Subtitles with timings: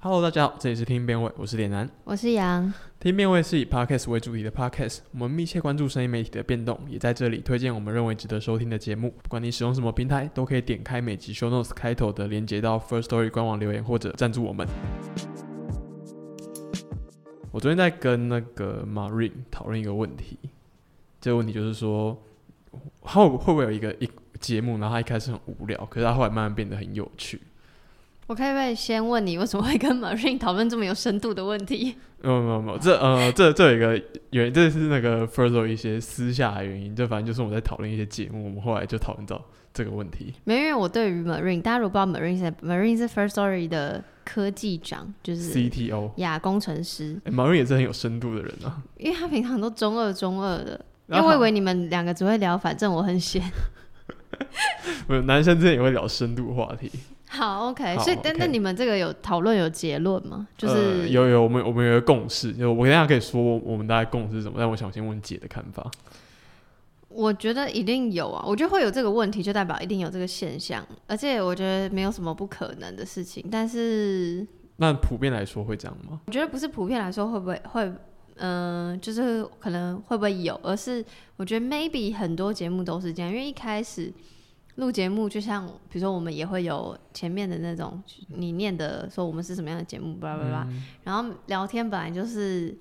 [0.00, 1.90] Hello，大家好，这里是听辩位，我是脸南。
[2.04, 9.12] 我是杨，听辩位是以 Podcast 为主题的 Podcast，我们密切关注声音媒体的变动，也在这里推荐我们认为值得收听的节目。
[9.20, 14.68] 不管你使用什么平台，都可以点开每集 Show Notes 开头的连接到 First Story 官网留言或者赞助我们。
[17.50, 20.38] 我昨天在跟那个 Marine 讨论一个问题，
[21.20, 22.16] 这个问题就是说，
[23.02, 24.08] 他会会不会有一个一
[24.38, 27.40] 节目，然后他一开始很无聊，可是他后来慢慢变得很有趣。
[28.28, 31.96] 我可以不可以先问你，为什么会跟 Marine 讨论这么有深度的问题？
[32.20, 39.42] 没有没有没有，这呃这这有一个原因，这是那个 First 一些私下的原因，这反正就是我们在讨论一些节目，我们后来就讨论到
[39.72, 40.34] 这个问题。
[40.44, 47.18] 没有，因为我对于 Marine，大家如果不知道 Marine 是 Marine 是 First Story 的科技长，就是 CTO，亚工程师。
[47.24, 53.42] 欸、Marine 也是很有深度的人啊，因为他平常都中二中二的，因为我以为你们两个只会聊，反正我很闲。
[55.08, 56.90] 没有男生之间也会聊深度话题，
[57.30, 60.48] 好，OK，好所以但 OK 但你们这个有讨论有结论吗？
[60.56, 65.90] 就呃是、有有我们我们有一个共识，就我等一下可以说我们大概共识是什么，但我想先问姐的看法。
[67.08, 73.44] 我觉得一定有啊，我觉得会有这个问题，就代表一定有这个现象，而且我觉得没有什么不可能的事情。
[73.50, 76.20] 但是那普遍来说会这样吗？
[76.26, 77.92] 我觉得不是普遍来说会不会会，
[78.36, 81.04] 嗯、就是可能会不会有，而是
[81.36, 84.12] 我觉得 maybe 很多节目都是这样，因为一开始
[84.78, 92.76] 录节目，就像比如说我们也会有前面的那种你念的说我们是什么样的节目，巴拉巴拉，嗯然后聊天本来就是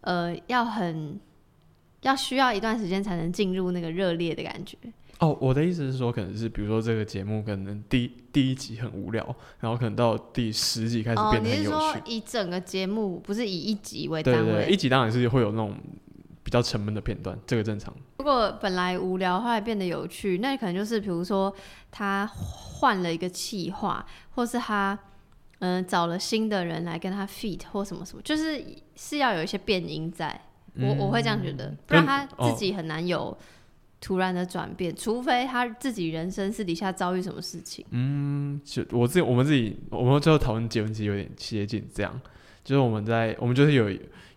[0.00, 1.18] 呃要很
[2.02, 4.76] 要需要一段时间才能进入那个热烈的感觉。
[5.20, 9.24] 哦，我的意思是说，可能是比如说这个节目可能第第一集很无聊，
[9.60, 11.98] 然后可能到第十集开始哦，变得你是很有趣。
[11.98, 14.68] 说以整个节目不是以一集为对对对，单位？
[14.68, 15.72] 一集当然是会有那种
[16.44, 17.92] 比较沉闷的片段，这个正常。
[18.18, 21.52] 如果本来无聊，后来变得有趣，那可能就是比如说
[21.90, 24.96] 他换了一个气话，或是他
[25.58, 28.64] 嗯、呃找了新的人来跟他 feat 或什么什么，就是
[28.94, 30.40] 是要有一些变音在。
[30.76, 33.36] 我我会这样觉得，不然他哦自己很难有
[34.00, 37.86] 突然的转变，除非他自己人生私底下遭遇什么事情。
[37.90, 42.20] 嗯，就我自己，我们自己，我们最后讨论结婚其实有点接近这样，
[42.64, 43.88] 就是我们在我们就是有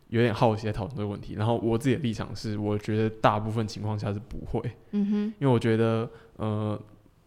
[0.09, 6.79] 有点好奇在讨论这个问题，然后我自己的立场是，我觉得大部分情况下是不会，嗯哼，因为我觉得呃，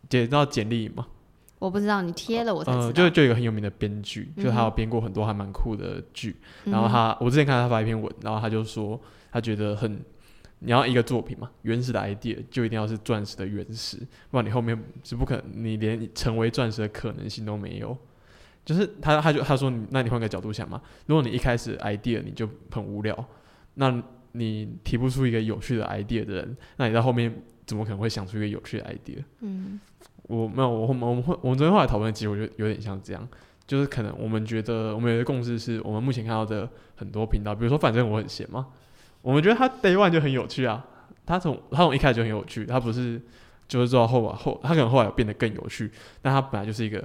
[0.09, 1.07] 姐知道简历嘛，
[1.59, 2.85] 我不知道你贴了我才知道。
[2.87, 10.01] 呃，就就有一个很有名的编剧，就他有编过很多还蛮酷的剧，嗯然后他我之前看他发一篇文，然后他就说他觉得很。
[10.63, 13.97] 你要一个作品嘛，原始的 idea 就一定要是钻石的原石，
[14.31, 17.97] 不然你后面是不可能，你连成为钻石的可能性都没有。
[18.71, 23.27] 就是他，他就他说你，那你换个角度想嘛，如果你一开始 idea 你就很无聊，
[23.75, 24.01] 那
[24.31, 29.25] 你提不出一个有趣的 idea 的人，那你在后面怎么可能会想出一个有趣的 idea？
[29.41, 29.81] 嗯
[30.29, 33.29] 我没有，我我们我们会我们昨天后来讨论，其实我觉得有点像这样，
[33.67, 38.69] 就是可能我们觉得我们有一个共识是，我们目前看到的很多频道，比如说反正我很闲嘛，
[39.21, 40.87] 我们觉得他 day one 就很有趣啊，
[41.27, 43.21] 他从他从一开始就很有趣，他不是
[43.67, 45.91] 就是做到后啊后，他可能后来变得更有趣，
[46.23, 47.03] 但他本来就是一个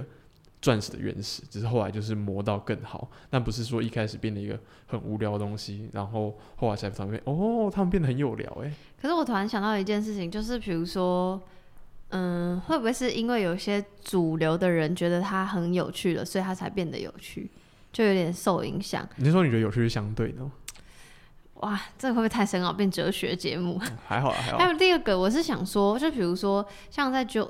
[0.66, 11.40] 钻石的原石，只是后来就是磨到更好，但不是说一开始变得一个很无聊的东西，然后后来才发现哦，他们变得很有聊哎、可是我突然想到一件事情，就是比如说，
[12.08, 17.48] 嗯，会不会是因为有一些主流的人觉得它很有趣了，所以它才变得有趣，
[17.92, 19.08] 就有点受影响？
[19.14, 20.50] 你是说你觉得有趣是相对的吗？
[21.60, 23.80] 哇，这个会不会太深奥，变哲学节目？
[23.82, 27.48] 嗯还好啦还好还，有第二个，我是想说，就比如说像在就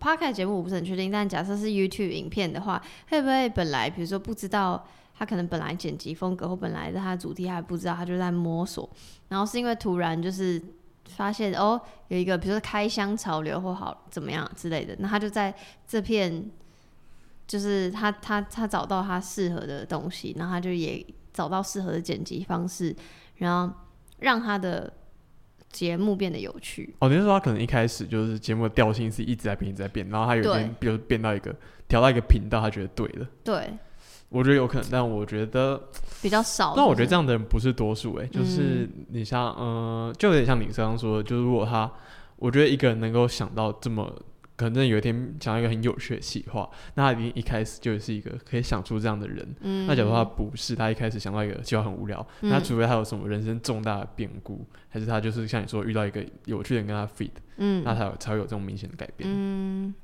[0.00, 4.86] podcast 节目，我不是很确定，但假设是 YouTube 影片的话，会不会本来比如说不知道
[5.18, 8.88] 他可能本来剪辑风格或本来的他的主题还不知道，他就在摸索，
[9.28, 10.62] 然后是因为突然就是
[11.08, 15.54] 发现哦有一个比如说开箱潮流或好怎么样之类的，那他就在
[15.86, 16.50] 这片
[17.46, 22.94] 就是他他他找到他适合的东西，然后他就也找到适合的剪辑方式，
[23.36, 23.74] 然后
[24.18, 24.92] 让他的
[25.70, 26.94] 节目变得有趣。
[27.00, 31.54] 哦，你是说他可能一开始就是节目的调性是一直在变，一直在变，然后他有一天比如变到一个
[31.88, 33.70] 调到一个频道，他觉得对了，对，
[34.28, 35.80] 我觉得有可能，但我觉得，
[36.22, 36.74] 比较少。
[36.76, 41.90] 但我觉得这样，样的人不是多数，诶，就是你像，嗯、就有点像你刚刚说的，就是如果他，
[42.36, 44.12] 我觉得一个人能够想到这么。
[44.56, 49.46] 可能真的有一天想到一个很有趣的企划，那他一定一开始就是一个可以想出这样的人。
[49.60, 49.86] 嗯。
[49.86, 52.50] 那假如他不是，他一开始想到一个计划很无聊，嗯。
[52.50, 57.84] 那除非他有什么人生重大的变故，还是他就是像你说遇到一个有趣的人跟他 fit，嗯。
[57.84, 59.28] 那才有才会有这种明显的改变。
[59.30, 59.94] 嗯，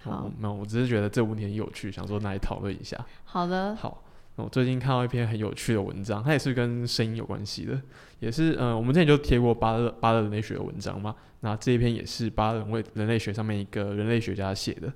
[0.00, 2.96] 好哦，没有，我只是觉得这个问题很有趣，想说拿来讨论一下。
[3.24, 4.04] 好的，好，
[4.36, 7.80] 那我最近看到一篇很有趣的文章，它也是跟声音有关系的，
[8.22, 14.92] 也是嗯、我们之前就贴过巴勒巴勒人类学的文章嘛，那这一篇也是巴勒人类人类学上面一个人类学家写的。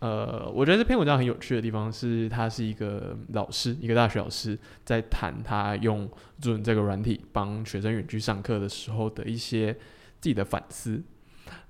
[0.00, 6.06] 呃，我觉得这篇文章很有趣的地方是，他是一个老师，一个大学老师，在谈他用
[6.42, 9.72] Zoom 这个软体帮学生远距上课的时候的一些
[10.20, 11.02] 自己的反思。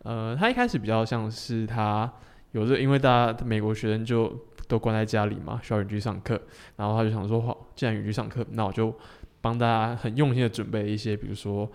[0.02, 2.12] 呃，他一开始比较像是他
[2.50, 4.37] 有这，因为大家美国学生就
[4.67, 6.40] 都关在家里嘛，需要远距上课，
[6.75, 8.93] 然后他就想说，好，既然远距上课，那我就
[9.42, 11.70] 帮大家很用心的准备一些，比如说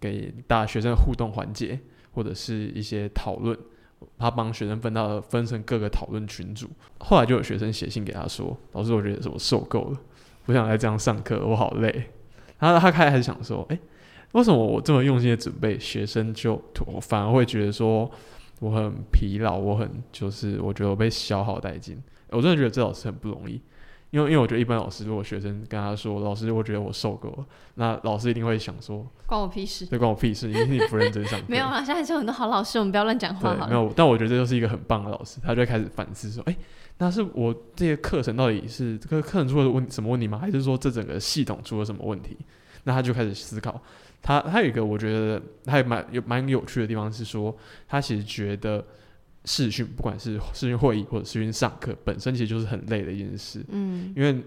[0.00, 1.78] 给大学生互动环节，
[2.10, 3.56] 或者是一些讨论。
[4.18, 6.68] 他帮学生分到分成各个讨论群组，
[6.98, 10.00] 后来就有学生写信给他说：“老师，我觉得我受够了，
[10.44, 12.10] 不想再这样上课，我好累。”
[12.58, 13.78] 然后他开始想说：“哎，
[14.32, 18.10] 为什么我这么用心的准备，学生就我反而会觉得说
[18.58, 21.96] 我很疲劳，我很就是我觉得我被消耗殆尽。
[22.30, 23.60] 我真的觉得这老师很不容易。”
[24.12, 31.46] 因为因为我觉得一般老师如果学生跟他说老师我觉得我受够了，那老师一定会想说关我屁事，对关我屁事，因为你不认真上 课。
[31.48, 33.54] 没有啊，现在就很多好老师，我们不要乱讲话。
[33.54, 36.54] 对，没有，但我觉得这就是一个很棒的老师，他就会开始反思说，哎，
[36.98, 40.38] 那是我这些课程到底是这个课程出了问什么问题吗？
[40.38, 42.36] 还是说这整个系统出了什么问题？
[42.84, 43.80] 那他就开始思考。
[44.20, 47.56] 他他有一个我觉得还蛮有蛮有趣的地方是说，
[47.88, 48.84] 他其实觉得。
[49.44, 53.64] 视讯，不管是视讯会议或者视讯上课，本身其实就是很累的一件事。
[53.68, 54.42] 嗯，因为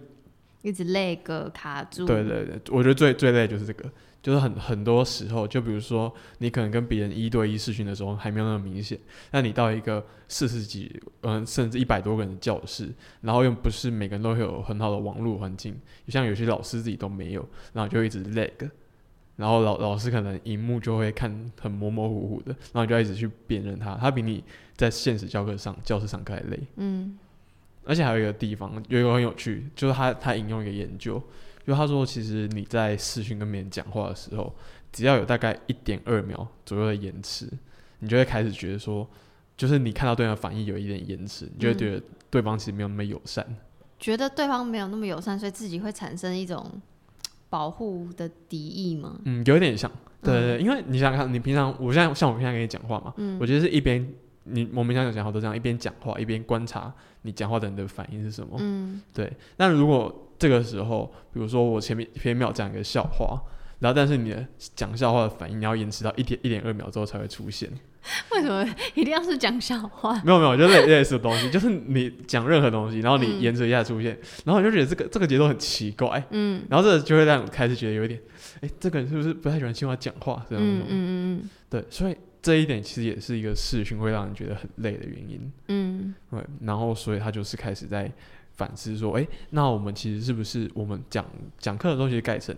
[0.61, 2.05] 一直累个卡住。
[2.05, 8.97] 对对对，我觉得最最累就是这个，就是很很多时候，就比如说你可能跟别人一对一视讯的时候还没有那么明显，
[9.31, 12.89] 那你到一个四十几嗯甚至一百多个人的教室，
[13.21, 18.69] 然后又不是每个人都会有很好的网络环境，像有些老师自己都没有，然后就一直 lag。
[19.35, 24.41] 然后老老师可能荧幕就会看很模模糊糊的，然后你就要一直去辨认他，他比你
[24.77, 26.59] 在现实教课上教室上课还累。
[26.77, 27.17] 嗯，
[27.83, 31.21] 而且还有一个地方有一个很有趣，就是他他引用一个研究，
[31.67, 34.55] 就他说其实你在视讯跟别人讲话的时候，
[34.93, 37.45] 只要有大概一点二秒左右的延迟，
[37.99, 39.05] 你就会开始觉得说，
[39.57, 43.45] 就是你看到对方反应有一点延迟，你就会觉得对方其实没有那么友善，
[43.99, 46.81] 觉得对方没有那么友善，所以自己会产生一种。
[47.49, 49.19] 保护的敌意吗？
[49.25, 54.05] 嗯，有点像，对对，因为你想想看，你平常，我现在像我现在跟你讲话嘛，嗯，我觉得是一边
[54.43, 59.31] 你我们平常讲好都这样，一边讲话一边观察你讲话的人的反应是什么，嗯，对。
[59.57, 63.39] 那如果这个时候，比如说我前面前面讲一个笑话，
[63.79, 64.45] 然后但是你的
[64.75, 67.69] 讲笑话的反应你要延迟到一点一点二秒之后才会出现。
[68.31, 68.63] 为什么
[68.93, 70.13] 一定要是讲笑话？
[70.23, 78.21] 没有没有，就类类似的东西，就是你讲任何东西，然后你延迟一下出现，然后你就觉得这个这个节奏很奇怪，嗯，然后这就会让我开始觉得有一点，
[78.61, 80.45] 哎，这个人是不是不太喜欢听我讲话？
[80.47, 88.11] 这样，嗯嗯嗯嗯，对，所以这一点其实也是一个视讯会让人觉得很累的原因，嗯，对，然后所以他就是开始在
[88.53, 91.25] 反思说，哎，那我们其实是不是我们讲
[91.57, 92.55] 讲课的东西改成？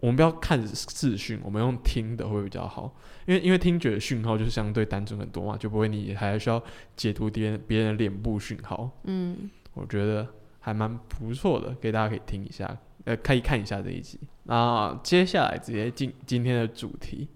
[0.00, 6.62] 我们不要看视讯，我们用听的会比较好，因为因为听觉的讯号就是相对单纯很多嘛，就不会你还需要
[6.96, 8.90] 解读别人别人的脸部讯号。
[9.04, 10.26] 嗯，我觉得
[10.60, 14.18] 还蛮不错的，给大家可以听一下，呃，可以看一下这一集。
[14.44, 17.28] 那接下来直接进今天的主题。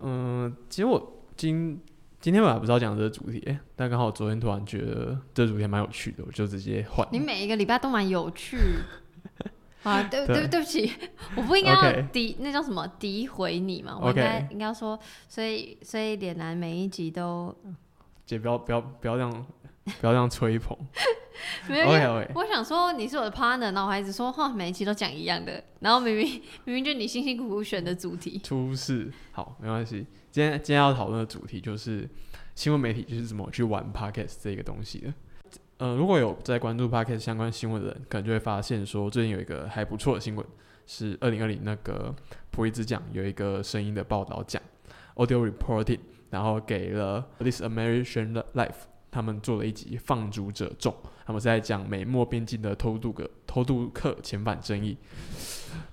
[0.00, 1.80] 嗯，其实我今
[2.20, 3.42] 今天本来不知道讲这个主题，
[3.74, 7.08] 但刚好昨天突然觉得这主题蛮有趣的，我就直接换。
[7.10, 8.58] 你每一个礼拜都蛮有趣。
[9.82, 10.46] 啊， 对对。
[10.48, 10.92] 对不起，
[11.36, 11.82] 我不应该要
[12.12, 13.98] 诋那叫什么诋毁你嘛？
[14.00, 17.54] 我应该应该说，所以所以脸男每一集都，
[18.24, 19.46] 姐不要不要不要这样
[20.00, 20.76] 不要这样吹捧，
[21.68, 29.12] 没有，我想说你是我的 partner，然后我还一直说话，每一期都讲一样的，然后明明明明就你辛辛苦苦选的主题，出事。
[29.32, 32.08] 好没关系，今天今天要讨论的主题就是
[32.54, 35.14] 新闻媒体就是怎么去玩 podcast 这个东西的。
[35.78, 40.46] 呃，如果有在关注 Podcast 相关新闻的人，可能就会发现说，最近有一个还不错的新闻，
[40.86, 42.14] 是二零二零那个
[42.50, 44.62] 普利兹奖有一个声音的报道奖
[45.16, 50.92] ，Audio Reporting，然后给了 This American Life，他们做了一集《放逐者众》，
[51.26, 54.96] 他们是在讲美墨边境的偷渡个偷渡客遣返争议，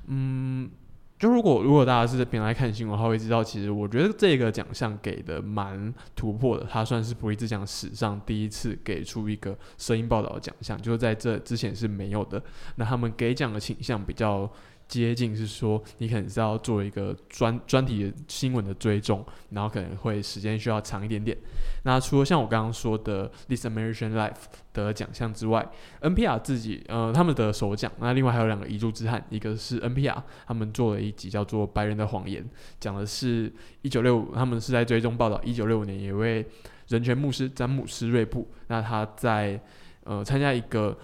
[0.08, 0.72] 嗯。
[1.24, 12.44] 就如果如果大家是平常来看新闻，的话，会知道其实我觉得这个奖项给的蛮突破的，它算是普利兹奖史上第一次给出一个声音报道的奖项，就是在这之前是没有的。
[12.75, 14.51] 那他们给奖的倾向比较。
[14.88, 21.36] 接近是说，你可能是要做一个专专题的新闻的追踪，然后可能会时间需要长一点点。
[21.84, 24.32] 那除了像我刚刚说的《This American Life》
[24.74, 25.68] 的奖项之外
[26.02, 32.44] ，NPR 自己呃他们的首奖，那另外还有两个遗珠之憾，一个是 NPR 他们做了一集叫做《白人的谎言》，
[32.80, 36.46] 讲的是一九六五，他们是在追踪报道一九六五年有位
[36.90, 39.60] 人权牧师詹姆斯瑞布，那他在
[40.04, 40.96] 呃参加一个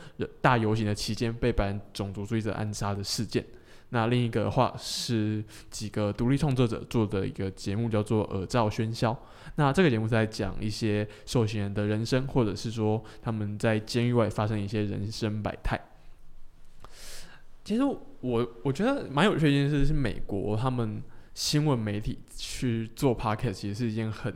[0.42, 3.44] 大游行的期间被白人种族主义者暗杀的事件。
[3.90, 9.12] 那另一个的话是几个独立创作者做的一个节目，叫做《耳罩喧嚣》。
[9.56, 15.80] 那这个节目在讲一些受刑人的人生，或者是说他们在监狱外发生一些人生百态。
[17.64, 21.02] 其实我我觉得蛮有趣的一件事是，美国他们
[21.34, 24.36] 新闻媒体去做 podcast，其实是一件很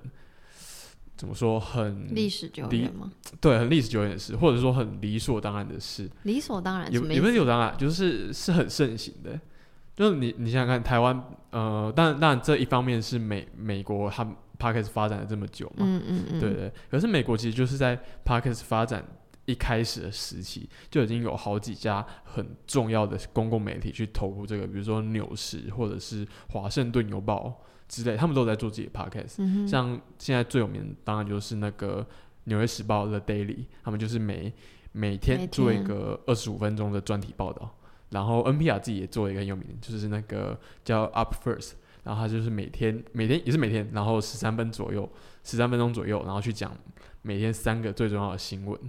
[1.15, 3.12] 怎么说很历史久远吗？
[3.39, 6.10] 对很历史久远的事，或者说很理所当然的事。
[6.24, 9.39] 理所当然也也不是理所当然，就是是很盛行的。
[9.96, 16.72] 就是你你想想看，台湾呃，当然当然这一方面是美美国他们 podcast 发展了这么久嘛，嗯嗯嗯，对对。
[16.89, 19.05] 可是美国其实就是在 podcast 发展。
[19.46, 27.48] 一开始的时期就已经有好几家很重要的公共媒体去投入这个，比如说《纽时》或者是《华盛顿邮报》
[28.01, 29.67] 之类，他们都在做自己的 podcast。
[29.67, 32.01] 像现在最有名，当然就是那个
[32.45, 34.51] 《纽约时报》的 Daily，他们就是每
[34.91, 37.75] 每天做一个二十五分钟的专题报道。
[38.09, 41.73] 然后 NPR 自己也做了一个很有名，就是那个叫 Up First，
[42.03, 45.07] 然后他就是每天每天也是每天，然后十三分左右，
[45.43, 46.75] 十三分钟左右，然后去讲
[47.21, 48.79] 每天三个最重要的新闻。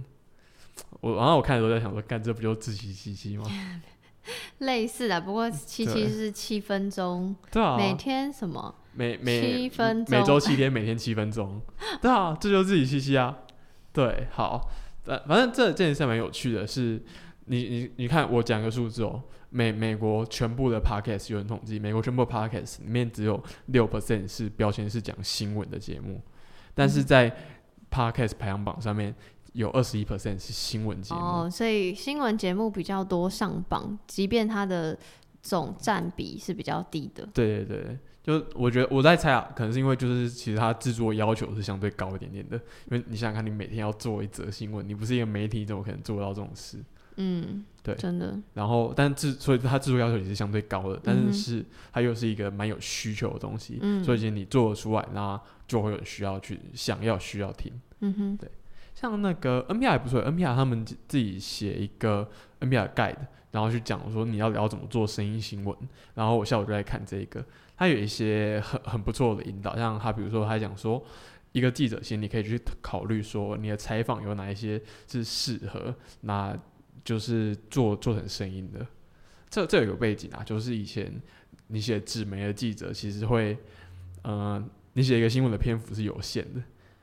[1.01, 3.45] 我然后我看的时候在想说，干这不就自习七七吗？
[4.59, 8.73] 类似的，不过七七是七分钟，对啊，每天什么？
[8.95, 11.61] 每每七分，每周七天，每天七分钟，
[12.01, 13.37] 对啊，这就是自己嘻嘻啊。
[13.93, 14.69] 对，好，
[15.05, 17.01] 呃，反正这这件事蛮有趣的，是，
[17.45, 26.21] 你你你看，我讲个数字哦，美美国全部的 podcast 有人统计，美国全部 podcast 里面只有六 percent 是标签是讲新闻的节目，
[26.73, 27.35] 但是在
[27.91, 29.13] podcast 排行榜上面。
[29.55, 34.99] 有二十一 percent 是新闻节目哦，所以新闻节目比较多上榜，即便它的
[35.41, 37.25] 总占比是比较低的。
[37.33, 42.57] 对对对，就我觉得我在猜啊，可能是因为就是其实它制作要求是相对高一点点的，
[42.89, 46.79] 因为你想想看，你每天要做一则新闻，你不是一个媒体，怎么可能做到这种事？
[47.17, 48.35] 嗯，对，真的。
[48.55, 57.71] 然后，但制所以它制作要求也是相对高的，但是是它又是一个蛮有需求的东西，所以其实你做得出来，那就会有需要去想要需要听。
[57.99, 58.49] 嗯哼，对。
[58.95, 62.27] 像那个 NPR 也不错，NPR 他们自己写一个
[62.61, 63.15] NPR guide，
[63.51, 65.77] 然后去讲说你要聊怎么做声音新闻。
[66.13, 67.43] 然后我下午就在看这个，
[67.77, 71.03] 他有一些很很不错的引导，像他比如说他讲说，
[71.51, 76.57] 一个记者其实你可以去考虑说你的采访有哪一些是适合，那
[77.03, 78.85] 就是做做成声音的。
[79.49, 81.21] 这这有个背景啊，就是以前
[81.67, 83.57] 你写纸媒的记者其实会，
[84.23, 86.61] 嗯，你写一个新闻的篇幅是有限的。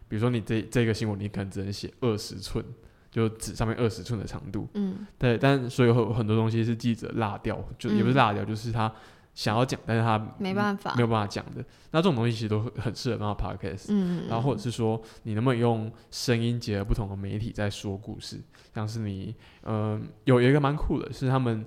[0.09, 2.63] 比如说你这这个新闻，你可能只能写二十寸，
[3.11, 4.69] 就纸上面二十寸的长度。
[4.75, 8.93] 嗯，对，但所以有很多东西是记者落掉，就也不是落掉，就是他
[9.35, 11.65] 想要讲，但是他没办法，没有办法讲的。
[11.91, 13.87] 那这种东西其实都很适合放到 podcast。
[13.89, 18.41] 嗯然后或者是说，你能不能用声音结合不同的媒体在说故事？
[18.75, 19.35] 像是你，
[19.65, 21.65] 嗯，有有一个蛮酷的，是他们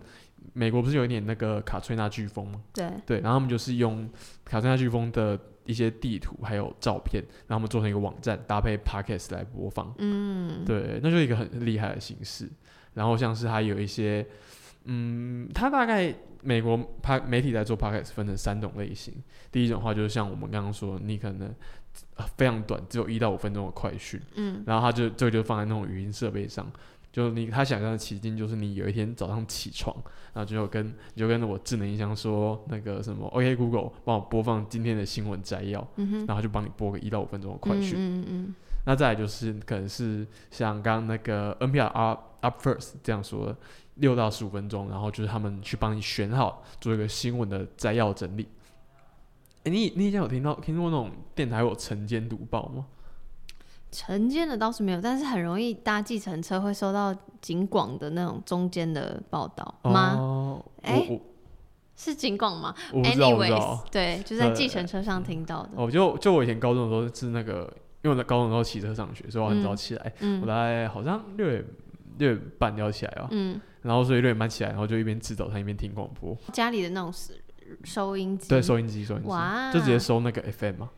[0.53, 2.62] 美国不是有一点那个卡崔娜飓风吗？
[2.74, 2.89] 对。
[3.05, 4.10] 对，然后他们就是用
[4.43, 5.39] 卡崔娜飓风的。
[5.67, 9.91] 一些地图还有照片，然后他们做成一个网站，搭配 podcast 来播放。
[9.98, 12.48] 嗯，对，那就是一个很厉害的形式。
[12.93, 14.24] 然后像是还有一些，
[14.84, 16.13] 嗯，他大概
[16.46, 19.14] 美国拍媒体在做 podcast 分成三种类型。
[19.52, 21.54] 第一种话就是像我们刚刚说，你可能
[22.38, 24.22] 非常短，只有一到五分钟的快讯。
[24.36, 26.72] 嗯，然后他就这个就放在那种语音设备上。
[27.12, 29.96] 就你他想象的奇境，就是你有一天早上起床，
[30.34, 35.88] 然后就跟你就跟我智能音箱说那个什么，OK Google 帮我播放今天的新闻摘要，
[36.28, 37.96] 然后就帮你播个一到五分钟的快讯。
[37.98, 38.56] 嗯嗯
[38.88, 43.58] 那再来就是可能是像刚刚那个 NPR Up Up First 这样说的，
[43.96, 48.48] 六到十五分钟，然后就是他们去帮你选好做一个新闻的摘要整理。
[49.64, 52.86] 哎，你你以前有听到听过那种电台有晨间读报吗？
[53.92, 60.62] 晨间的倒是没有，但是很容易搭计程车会收到警广的那种中间的报道吗？
[60.82, 61.18] 哎，
[61.96, 65.70] 是警广吗？Anyways，对，就在计程车上听到的。
[65.78, 67.72] 哦，就就我以前高中的时候是那个，
[68.04, 70.14] 因为我在高中的时候骑车上学，所以我很早起来。
[70.20, 71.66] 嗯，我大概好像六点
[72.17, 73.27] 六点半要起来啊。
[73.31, 76.38] 嗯，然后所以六点半起来，然后就一边吃早餐一边听广播。
[76.53, 77.13] 家里的那种
[77.84, 80.89] 收音机，对，收音机，收音机，哇，就直接收那个 FM 嘛。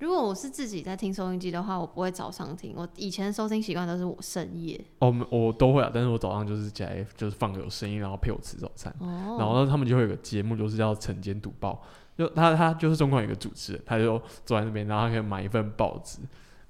[0.00, 2.74] 如果我是自己在听收音机的话，我不会早上听。
[2.76, 4.78] 我以前收听习惯都是我深夜。
[4.98, 8.94] 哦，我都会啊，但是我早上就是起来就是放有声音，然后陪我吃早餐。
[8.98, 9.36] 哦。
[9.38, 11.80] 然后他们就会有个节目，就是叫晨间读报。
[12.18, 16.18] 就他他就是中国有一个主持人，他就坐在那边，然后他可以买一份报纸。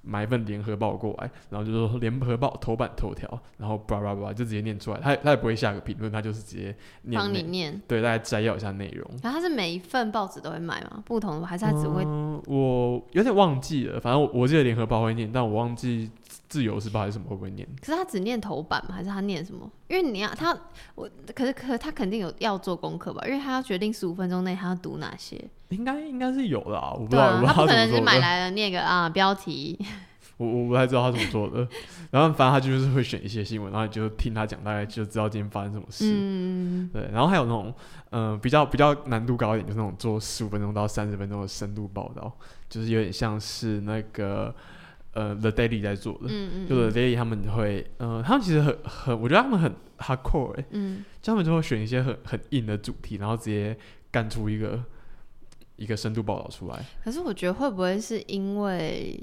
[0.05, 6.75] 买一份联合报过来，然后就说联合报头版头条，然后叭叭叭就直接念出来，他他也不会下个评论，他就是直接
[7.13, 9.09] 帮你念，对，大家摘要一下内容。
[9.23, 11.03] 然后他是每一份报纸都会买吗？
[11.05, 12.05] 不同的还是他只会？
[12.47, 16.09] 我有点忘记了，反正我我记得联合报会念，但我忘记
[16.55, 17.67] 自由时报还是什么会不会念？
[17.81, 18.95] 可是他只念头版吗？
[18.95, 19.69] 还是他念什么？
[19.89, 20.57] 因为你要他
[20.95, 23.21] 我，可是可他肯定有要做功课吧？
[23.27, 25.37] 因为他要决定十五分钟内他要读哪些。
[25.67, 28.19] 应该应该是有的啊，我不知道，他不可能是买。
[28.19, 29.77] 来了念个啊标题，
[30.37, 31.67] 我我不太知道他怎么做的。
[32.11, 36.05] 然后反正他就是会选一些新闻，然后你就听他讲，大概就知道今天发生什么事。
[36.09, 37.73] 嗯，对，然后还有那种，
[38.11, 42.31] 嗯、比较比较难度高一点，就是那种做十五分钟到三十分钟的深度报道，
[42.69, 44.55] 就是有点像是那个
[45.15, 46.27] 呃 The Daily 在做的。
[46.27, 53.75] 嗯嗯，就 The Daily 他们会，呃，他们其实很很，我觉得他们很 hardcore 哎、嗯，就他们就会选一些很很硬的主题，然后直接
[54.11, 54.83] 干出一个
[55.77, 56.85] 一个深度报道出来。
[57.03, 59.19] 可是我觉得会不会是因为，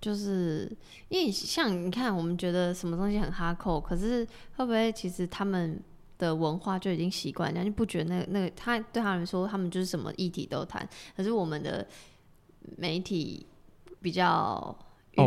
[0.00, 0.70] 就是
[1.08, 5.82] 因为像你看，我们觉得什么东西很哈扣，可是会不会其实他们
[6.18, 11.86] 的文化就已经习惯这样，就不觉得那个那个他对他们说，他们就是什么议题都谈，可是我们的
[12.76, 13.46] 媒体
[14.02, 14.76] 比较哦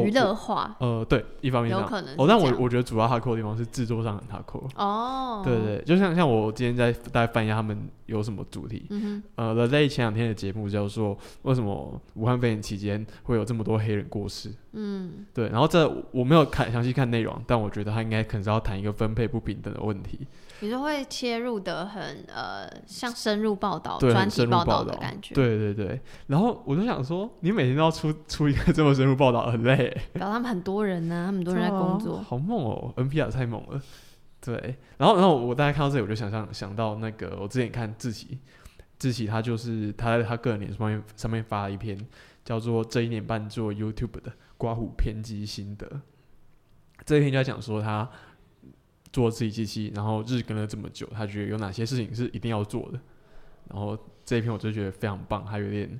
[0.01, 4.67] 娱乐化，呃，对，一方面有可能哦，但我我觉得主要 hardcore 的地方是制作上很 hardcore。
[4.75, 8.85] 哦，对对，就像像我今天在大概翻一下他们有什么主题。
[8.89, 14.51] 嗯呃，The Day 前两天的节目叫做为什么武汉肺炎期间会有这么多黑人过世？
[14.71, 20.27] 嗯对，然后这我没有看详细看内容，但我觉得他应该可能是要谈一个分配不平等的问题。
[20.63, 30.01] 你说会切入的很呃，像深入报道、专题报道的感觉，，对对对，然后我就想说，你每天都要出出一个这么深入报道，很累欸。
[30.17, 33.81] 搞他们很多人呢、他们很多人在工作，好猛哦，NPR 太猛了。
[34.39, 38.39] 对，然后然后我大家看到这里，我就想象想到那个我之前看志奇，
[38.97, 41.97] 志奇他就是他在他个人脸书上面上面发了一篇
[42.45, 45.85] 叫做《这一年半做 YouTube 的刮胡偏激心得》，
[47.05, 48.09] 这一篇就在讲说他
[49.13, 52.99] 做自己机器，然后日更了这么久，他觉得有哪些事情是一定要做的。
[53.69, 55.99] 然后这一篇我就觉得非常棒，还有点，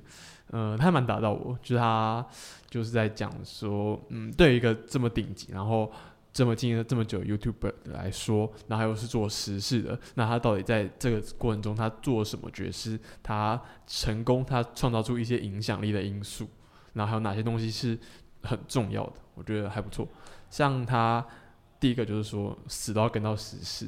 [0.50, 2.26] 呃，他还蛮打到我，就是他
[2.68, 5.90] 就是在讲说，嗯，对于一个这么顶级，然后
[6.30, 12.98] 这么经营了这么久 YouTube 来说，然后又是做时事的，那他到底在这个过程中他做什么角色？
[13.22, 16.46] 他成功，他创造出一些影响力的因素，
[16.92, 17.98] 然后还有哪些东西是
[18.42, 19.14] 很重要的？
[19.34, 20.06] 我觉得还不错。
[20.50, 21.24] 像他
[21.84, 23.86] 第一个就是说，死都要跟到时事，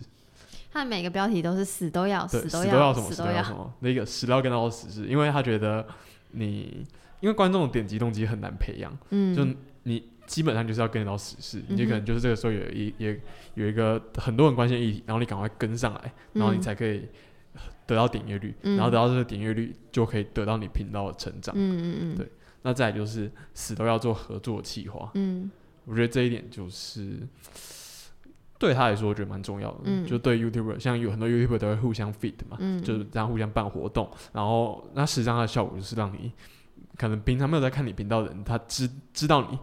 [0.71, 5.87] 他每个标题都是死都要，死都要什么，死死都都要什么，那个死都要跟到时事，因为他觉得
[6.33, 6.85] 你，
[7.21, 8.95] 因为观众的点击动机很难培养。
[9.09, 9.47] 嗯，就
[9.85, 13.19] 你基本上就是要跟得到时事，你就可能就是这个时候有一也
[13.55, 17.09] 有一个很多人关心的议题，然后你赶快跟上来，然后你嗯才可以
[17.87, 18.77] 得到点阅率，嗯。
[18.77, 21.55] 然后得到这个点阅率就可以得到你频道的成长。
[21.57, 22.29] 嗯嗯嗯，对
[22.61, 25.51] 那再来就是死都要做合作企划，嗯。
[25.87, 27.21] 我觉得这一点就是
[28.59, 36.33] 对他来说我觉得蛮重要的，嗯就对 YouTuber 像有很多 YouTuber 都会互相 fit 嘛，嗯，就是这样互相办活动，然后那实际上它的效果就是让你
[36.97, 39.59] 可能平常没有在看你频道的人，他知知道你，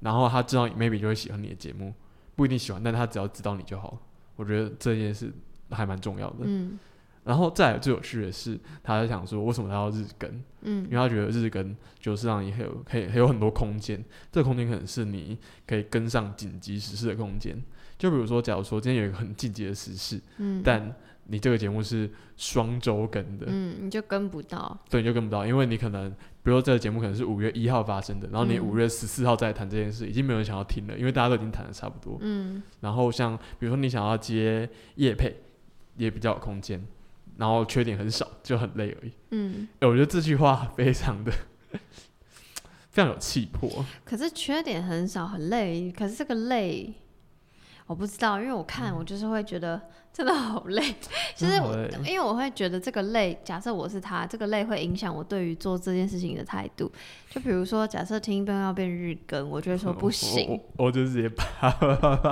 [0.00, 1.92] 然后他知道你 maybe 就会喜欢你的节目，
[2.36, 3.98] 不一定喜欢，但他只要知道你就好。
[4.36, 5.32] 我觉得这件事
[5.70, 6.36] 还蛮重要的。
[6.44, 6.78] 嗯
[7.24, 10.30] 然后再来最有趣的是，他在想说为什么他要日更，
[10.62, 17.62] 嗯因嗯为他觉得日更就是让你还有可以还有很多空间，这个空间可能是你可以跟上紧急时事的空间。
[17.98, 32.16] 就比如说，假如说今天有一个很紧急的时事，嗯，但你这个节目是双周更的，嗯你就跟不到，对，你就跟不到，因为你可能，比如说这个节目可能是五月一号发生的，然后你嗯五月十四号再谈这件事，已经没有人想要听了，因为大家都已经谈的差不多。
[32.22, 35.36] 嗯然后像比如说你想要接夜配，
[35.96, 36.82] 也比较有空间，
[37.36, 39.12] 然后缺点很少，就很累而已。
[39.32, 41.30] 嗯，哎我觉得这句话非常的
[42.90, 43.84] 非常有气魄。
[44.04, 46.94] 可是缺点很少，很累，可是这个累。
[47.88, 49.80] 我不知道，因为我看我就是会觉得
[50.12, 50.94] 真的好累，
[51.34, 51.74] 就是我
[52.06, 56.90] 因为我会觉得这个累，假设我是他，这个累会影响我对于做这件事情的态度。
[57.30, 61.70] 就比如说，假设听变要变日更，我就会说不行，我我我就直接啪，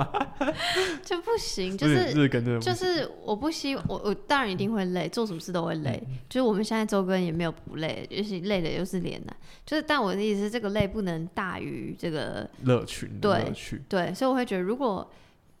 [1.03, 6.01] 就不行，就是是日更就是我不希我我当然一定会累，做什么事都会累。
[6.29, 9.35] 就是我们现在周更也没有不累，就是累的又是脸难。
[9.65, 13.81] 就是但我的意思是，这个累不能大于这个乐趣，对乐趣。
[13.87, 15.09] 对，所以我会觉得，如果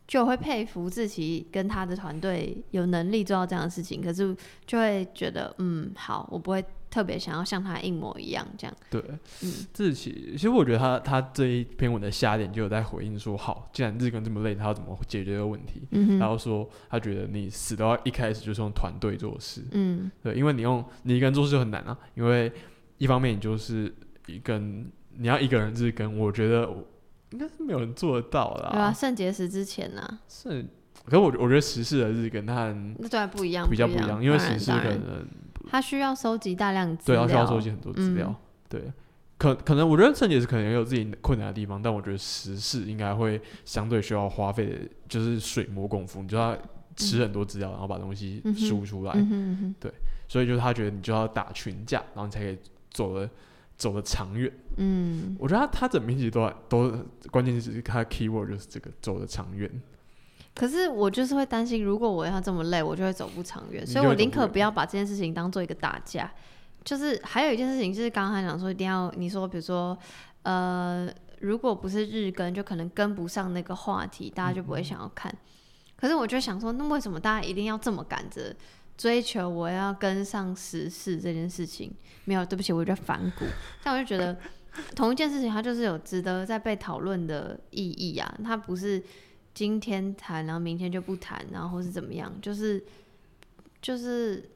[0.07, 8.73] 就会佩服自己跟他的团队有能力做到这样的事情，可是就会觉得，嗯，好，我不会特别想要像他一模一样这样。
[8.89, 9.03] 对，
[9.43, 15.81] 嗯志奇，其实我觉得他他这一篇文的下点就有在回应说，好，既然日更这么累，他要怎么解决这个问题？
[15.91, 22.49] 嗯，然后说他觉得你死都要一开始就是用团队做事，嗯对，因为你用你一个人做事就很难啊，因为
[22.97, 23.93] 一方面你就是
[24.27, 26.87] 一个人你要一个人日更，我觉得我
[27.31, 28.69] 应该是没有人做得到啦。
[28.71, 30.65] 对啊，肾结石之前呢、是，
[31.05, 35.27] 可是我我觉得时事的日跟它很那对啊不一样，比较不一样，因为当然时事可能
[35.69, 38.35] 他需要收集大量资料对料，要需要收集很多资料，嗯
[38.69, 38.93] 对。
[39.37, 44.75] 可可能我觉得肾结石可能也有自己困难的地方，但我觉得时事应该会相对需要花费的，
[45.07, 46.57] 就是水磨功夫，你就要
[46.95, 49.11] 吃很多资料，然后把东西输出来。
[49.13, 49.91] 嗯哼嗯哼
[50.27, 52.57] 所以就是他觉得你就要打群架，然后你才可以
[52.89, 53.29] 走的
[53.77, 54.51] 走的长远。
[54.77, 59.69] 嗯，我觉得他他整篇其实都都关键是他的 keyword 就是这个走的长远。
[60.53, 66.31] 可是我就是会担心，如果我要这么累，我就会走不长远，所以我宁可不要把这件事情当做一个打架。
[66.83, 69.95] 就是还有一件事情，就是刚刚讲说一定要你说，比如说
[70.43, 71.07] 呃，
[71.41, 75.31] 如果不是日更，就可能跟不上那个话题，大家就不会想要看。
[75.95, 78.55] 可是我就想说，那为什么大家一定要这么赶着
[78.97, 81.93] 追求我要跟上时事这件事情？
[82.25, 83.45] 没有，对不起，我有点反骨。
[83.83, 84.35] 但我就觉得
[84.95, 89.01] 同一件事情，它就是有值得在被讨论的意义啊，它不是
[89.53, 92.83] 今天谈，然后明天就不谈，然后或是怎么样，就是
[93.81, 94.49] 就是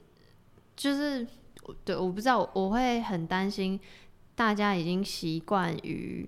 [0.75, 1.25] 就是，
[1.85, 3.79] 对，我不知道，我会很担心
[4.35, 6.27] 大家已经习惯于，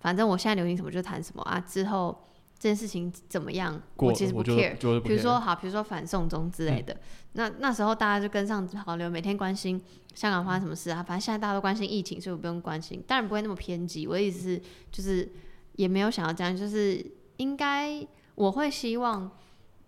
[0.00, 2.28] 反正我现在流行什么就谈什么啊，之后
[2.64, 4.74] 这件事情怎么样，我其实不 care。
[4.78, 6.96] 就是比如说好，比如说反送中之类的，
[7.34, 9.78] 那那时候大家就跟上潮流，每天关心
[10.14, 14.06] 香港发生什么事啊，反正现在大家都关心疫情，所以我不用关心，当然不会那么偏激。
[14.06, 15.30] 我的意思是，就是
[15.74, 17.04] 也没有想要这样，就是
[17.36, 18.02] 应该
[18.34, 19.30] 我会希望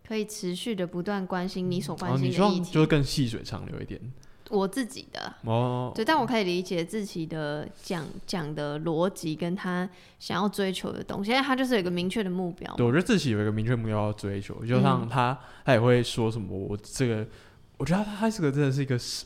[0.07, 3.99] 可以持续的不断关心你所关心的议题，就是更细水长流一点
[4.51, 5.33] 我自己的。
[5.45, 5.93] 哦。
[5.95, 12.73] 对，但我可以理解自己的讲讲的逻辑跟他想要追求的东西，因为他就是有一个明确的目标。
[12.77, 17.27] 对，我觉得自己有一个明确目标要追求，就像嗯他，他也会说什么，我这个，
[17.77, 19.25] 我觉得他他是个真的是一个使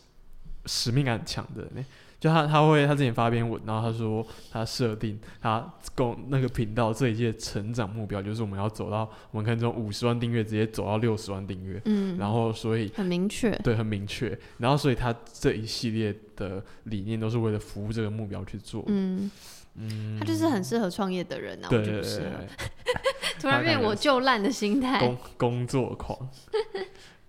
[0.66, 1.85] 使命感很强的人欸。
[2.20, 13.50] 就他他会他之前发篇文，然后他说他设定他公那个频道这一届成长目标就是我们要走到我们可能从五十万订阅直接走到六十万订阅，嗯，然后所以很明确。
[13.64, 18.85] 对很明确，然后所以他这一系列的理念都是为了服务这个目标去做。
[18.88, 19.30] 嗯，
[19.76, 22.28] 嗯，他就是很适合创业的人啊，我对对对就不适合。
[23.40, 25.16] 突然变我就烂的心态工。
[25.38, 26.28] 工作狂，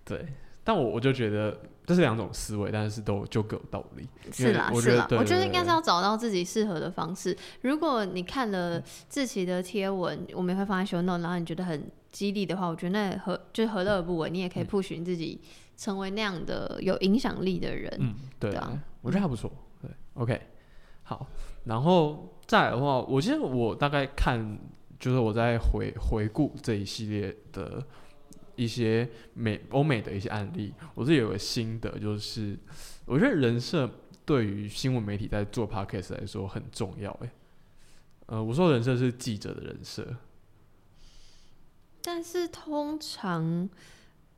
[0.04, 0.26] 对，
[0.62, 4.08] 但我我就觉得这是两种思维，但是都就各有道理。
[4.32, 7.36] 是啦是啦，我觉得应该是要找到自己适合的方式。
[7.62, 14.30] 如果你看了嗯志奇的贴文，我们也会放在 show note，然后你觉得很激励的话，我觉得那何就何乐而不为？
[14.30, 15.40] 你也可以嗯 push 你自己
[15.76, 17.92] 成为那样的有影响力的人。
[17.98, 19.50] 嗯，对对啊我觉得还不错。
[19.80, 20.40] 对，OK，
[21.02, 21.26] 好，
[21.64, 24.58] 然后再来的话，我其实我大概看，
[25.00, 27.84] 就是我在回回顾这一系列的
[28.56, 32.58] 一些美欧美的一些案例，我自己有个心得，就是
[33.04, 33.90] 我觉得人设
[34.24, 37.10] 对于新闻媒体在做 podcast 来说很重要。
[37.22, 37.30] 诶，
[38.26, 40.16] 呃，我说人设是记者的人设，
[42.02, 43.68] 但是通常，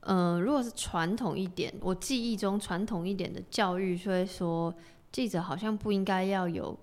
[0.00, 4.74] 呃，如果是传统一点，我记忆中传统一点的教育就会说，
[5.12, 6.78] 记者好像不应该要有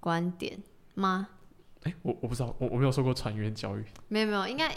[0.00, 0.58] 观点
[0.94, 1.28] 吗？
[1.84, 3.84] 诶，我我不知道，我我没有受过船员教育。
[4.08, 4.72] 没有没有，应该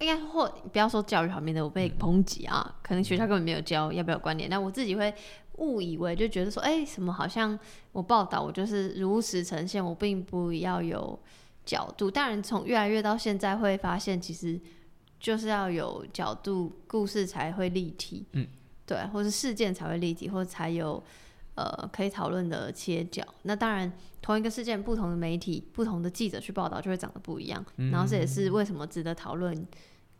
[0.00, 2.74] 应该或不要说教育方面的我被抨击啊。
[2.82, 5.14] 可能学校根本没有教要不要有观点，那我自己会
[5.58, 7.58] 误以为就觉得说，哎、什么好像
[7.92, 11.18] 我报道我就是如实呈现，我并不要有
[11.64, 12.10] 角度。
[12.10, 14.58] 当然，从越来越到现在会发现，其实
[15.20, 18.24] 就是要有角度，故事才会立体。
[18.32, 18.46] 嗯，
[18.86, 21.02] 对，或是事件才会立体，或者才有
[21.56, 23.22] 呃可以讨论的切角。
[23.42, 27.62] 那当然，同一个事件，不同的媒体、不同的记者去报道，就会长得不一样。
[27.76, 29.54] 嗯然后这也是为什么值得讨论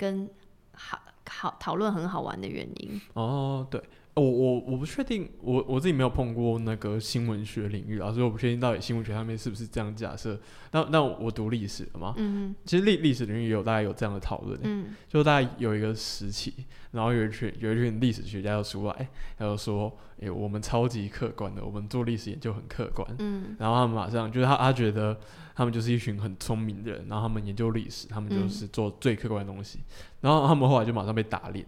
[0.00, 0.26] 跟
[0.72, 2.98] 好好讨论很好玩的原因。
[3.12, 3.78] 哦，对，
[4.14, 10.40] 我我我不确定，我我自己没有碰过那个新闻学领域啊，所以我不确定到底新闻学上面是不是这样假设。
[10.72, 16.54] 那那我读历史的嘛，嗯其实历历史领域也有大概有这样的讨论欸，嗯就大概有一个时期，
[16.92, 23.06] 然后有一群有一群历史学家要出来，他就说，诶、我们超级客观的，我们做历史研究很客观。
[23.18, 25.18] 嗯然后他们马上就是他，他觉得
[25.60, 29.80] 他们就是一群很聪明的人，然后他们研究历史，他们嗯就是做最客观的东西。
[30.22, 31.62] 然后他们后来就马上被打脸。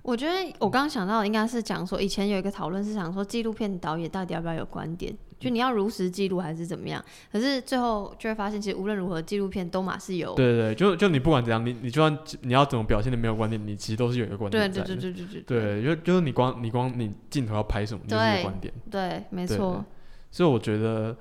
[0.00, 7.04] 我觉得我刚刚想到应该是讲说，以前有一个讨论是想说，纪录片导演到底要不要有观点，就你要如实记录还是怎么样？
[7.30, 14.86] 可是最后就会发现，其实无论如何，纪录片都马是有对对对，就就你不管怎样，你你就算你要怎么表现的没有观点，你其实都是有一个观对对点。
[14.86, 18.72] 对对对对对，就就是你光你光你镜头要拍什么，你就是有观点。
[18.90, 19.84] 对，没错，
[20.30, 21.14] 所以我觉得，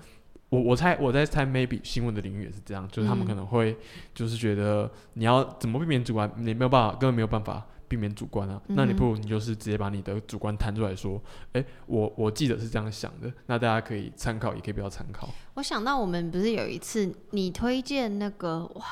[0.49, 3.77] 我我猜我在猜，maybe 新闻的领域也是这样，就是他们嗯可能会
[4.13, 8.59] 就是觉得你要怎么避免主观，你没有办法，根本没有办法避免主观啊。
[8.69, 11.21] 那你不如你就是直接把你的主观摊出来说，
[11.53, 15.29] 哎、我我记得是这样想的，那大家可以参考，也可以不要参考。
[15.53, 18.85] 我想到我们不是有一次你推荐那个哇，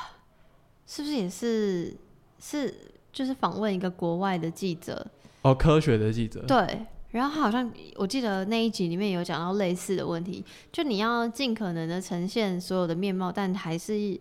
[0.86, 1.96] 是不是也是
[2.38, 2.72] 是
[3.12, 5.04] 就是访问一个国外的记者？
[5.42, 14.18] 哦，科学的记者，对，然后好像我记得那一集里面有讲到类似的问题，就你要尽可能的呈现所有的面貌，但还是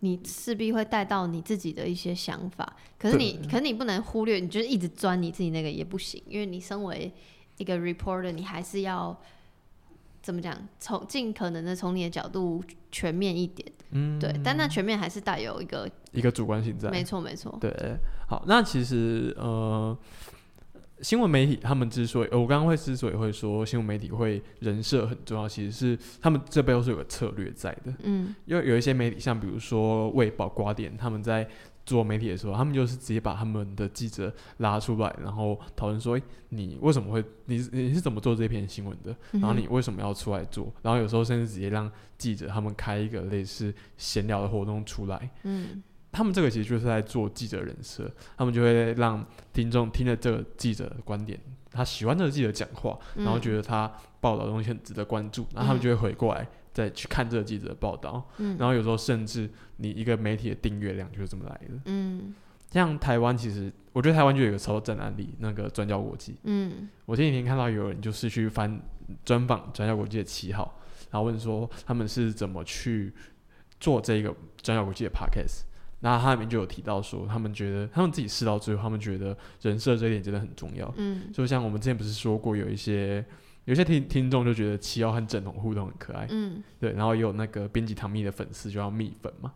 [0.00, 2.76] 你势必会带到你自己的一些想法。
[2.96, 7.12] 可是你，可是你不能忽略，你就是一直钻你自己那个也不行，因为你身为
[7.56, 9.16] 一个 reporter，你还是要
[10.22, 13.68] 怎么讲，从尽可能的从你的角度全面一点。
[13.90, 16.88] 嗯，对，但那全面还是带有一个一个主观性在。
[16.88, 17.58] 没错，没错。
[17.60, 17.96] 对，
[18.28, 19.98] 好，那其实呃。
[21.00, 27.94] 新闻媒体他们之所以，我刚刚会之所以会说新闻媒体会人设很重要，其实是他们这背后是有个策略在的。
[28.02, 31.48] 嗯，因为有一些媒体，像比如说《卫报》《瓜点》，他们在
[31.86, 37.24] 做媒体的时候，他们就是直接把他们的记者拉出来，然后讨论说：“哎，你为什么会？
[37.46, 39.16] 你你是怎么做这篇新闻的？
[39.32, 40.72] 然后你为什么要出来做？
[40.82, 45.82] 然后有时候甚至直接让记者他们开一个类似闲聊的活动出来。”嗯。
[46.10, 51.38] 他们这个其实就是在做记者人设，他们就会让听众听了这个记者的观点，
[51.70, 58.26] 他喜欢这个记者讲话，然后觉得他报道的东西很值得关注，然后他们就会回过来再去看这个记者的报道，
[58.58, 61.80] 然后有时候甚至你一个媒体的订阅量就是这么来的。
[61.84, 62.34] 嗯，
[62.70, 66.36] 像台湾其实我觉得台湾就有一个超正案例，那个专教国际。
[66.44, 68.80] 嗯，我前几天看到有人就是去翻
[69.24, 73.12] 专访专教国际的七号，然后问说他们是怎么去
[73.78, 75.67] 做这个专教国际的 podcast。
[76.00, 80.92] 那他里面就有提到说，他们觉得他们自己试到最后，他们觉得人设这一点真的很重要。
[80.96, 83.24] 嗯，就像我们之前不是说过，有一些
[83.64, 86.26] 有些听听众就觉得七号和正统互动很可爱。
[86.30, 89.52] 嗯，对，然后也有那个编辑唐蜜的粉丝就要蜜粉嘛，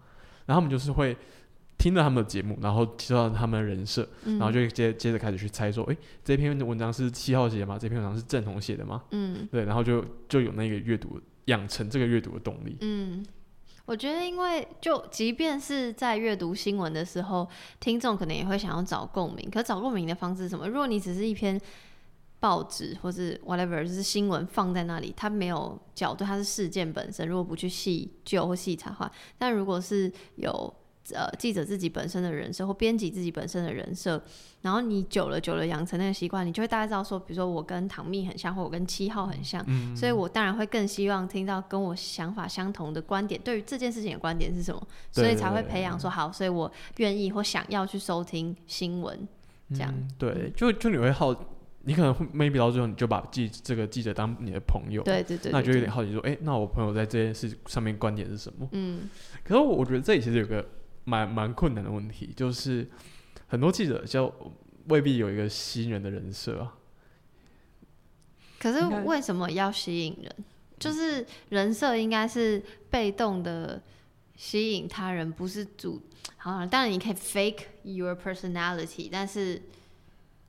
[0.47, 1.17] 然后他们就是会
[1.79, 7.79] 听到他们的节目，然后知道他们的人设，然后就接接着开始去猜说，哎，这篇文章是七号写的吗？
[7.79, 9.05] 这篇文章是正统写的吗？
[9.13, 12.77] 嗯，对，然后就就有那个阅读养成这个阅读的动力。
[12.81, 13.25] 嗯。
[13.93, 17.47] 我觉得，因为就即便是在阅读新闻的时候，
[17.79, 19.51] 听众可能也会想要找共鸣。
[19.51, 20.67] 可找共鸣的方式是什么？
[20.67, 21.61] 如果你只是一篇
[22.41, 27.29] 报纸或是 whatever，就是新闻放在那里，它没有角度，它是事件本身。
[27.29, 30.75] 如果不去细究或细查的话，但如果是有。
[31.13, 34.23] 呃，记者自己本身的人设或编辑自己本身的人设，
[34.61, 43.41] 然后你久了久了养成那个习惯，你就会大概知道说，比如说我跟唐蜜很像，或我跟七号很像，所以我当然会更希望听到跟我想法相同的观点。
[43.43, 44.81] 对于这件事情的观点是什么？
[45.11, 49.27] 所以才会培养说好，所以我愿意或想要去收听新闻，
[49.71, 49.93] 这样。
[50.17, 51.35] 对，就就你会好，
[51.81, 58.69] 你可能会 maybe 到最后你就把记这个记者当你的朋友，对对对，那就有点好奇说，哎，那我朋友在这件事上面观点是什么？
[58.71, 59.11] 嗯，
[59.43, 60.65] 可是我觉得这里其实有个。
[61.05, 62.91] 蛮蛮困难的问题，就是
[63.47, 64.33] 很多记者就
[64.89, 66.75] 未必有一个吸引人的人设啊。
[68.59, 70.35] 可是为什么要吸引人？
[70.79, 73.83] 就是人设应该是被动的
[74.37, 76.03] 吸引他人，不是主。
[76.37, 79.63] 好，当然你可以 fake your personality，但是。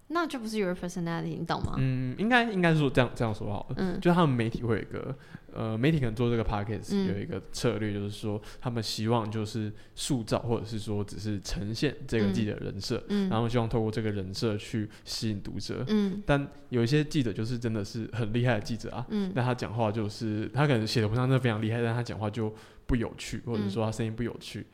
[0.07, 1.75] 那就不是 your personality，你懂吗？
[1.77, 3.75] 嗯，应该应该是说这样这样说好了。
[3.77, 5.15] 嗯，就他们媒体会有一个
[5.53, 15.83] 呃，媒体可能做这个 podcast 有一个策略，就是说他们希望就是塑造或者是说只是呈现这个记者人设，嗯，然后希望透过这个人设去吸引读者。
[15.87, 22.53] 嗯，但有一些记者就是真的是很厉害的记者啊，嗯，但他讲话就是他可能写的文章真的非常厉害，但他讲话就
[22.85, 24.67] 不有趣，或者说他声音不有趣，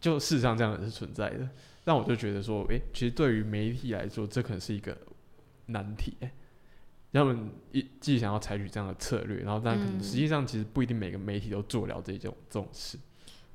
[0.00, 1.48] 就事实上这样也是存在的。
[1.84, 4.96] 但我就觉得说，哎，其实对于媒体来说，这可能是一个
[5.66, 6.16] 难题。
[6.20, 6.32] 哎，
[7.12, 12.98] 他们一既想要采取这样的策略，然后但可能实际上其实不一定每个媒体都做了这种这种事。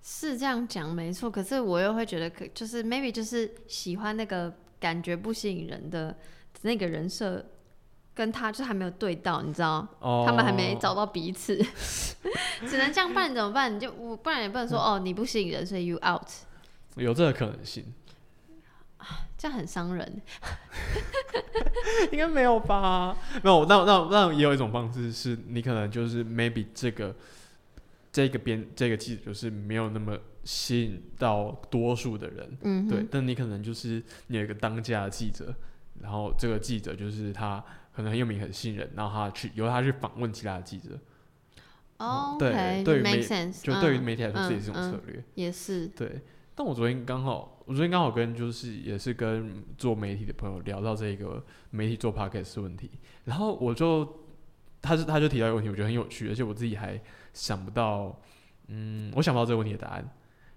[0.03, 6.15] 是这样讲没错，可是我又会觉得，可就是 maybe 就是喜欢那个感觉不吸引人的
[6.61, 7.45] 那个人设，
[8.13, 9.87] 跟他就还没有对到，你知道？
[9.99, 10.23] 哦。
[10.25, 11.57] 他们还没找到彼此，
[12.67, 13.75] 只能这样办，怎么办？
[13.75, 16.29] 你就我不然也不能说哦，你不吸引人，所以 you out。
[16.95, 17.85] 有这个可能性。
[19.37, 20.21] 这样很伤人，
[22.11, 23.15] 应该没有吧？
[23.43, 27.15] 没有，那那那也有一种方式，是你可能就是 maybe 这个
[28.11, 33.05] 这个编这个记者就是没有那么吸引到多数的人，嗯，对。
[33.11, 35.53] 但你可能就是你有一个当家的记者，
[36.01, 37.63] 然后这个记者就是他
[37.95, 40.97] 可能很有名、很信任，然后他去由他去访问其他的记者。
[41.97, 46.21] 哦，对，对于媒就对于媒体来说，这也是一种策略，也是对。
[46.53, 52.89] 但我昨天刚好，我昨天刚好跟就是也是跟做媒体的朋友聊到这个媒体做 podcast 的问题，
[53.25, 54.07] 然后我就
[54.81, 56.97] 他是他就提到一个问题，我觉得很有趣，而且我自己还
[57.33, 58.17] 想不到，
[58.67, 60.09] 嗯，我想不到这个问题的答案。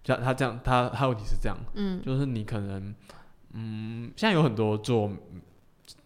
[0.04, 2.94] 像他这样，他他问题是这样，嗯，就是你可能，
[3.54, 5.10] 嗯，现在有很多做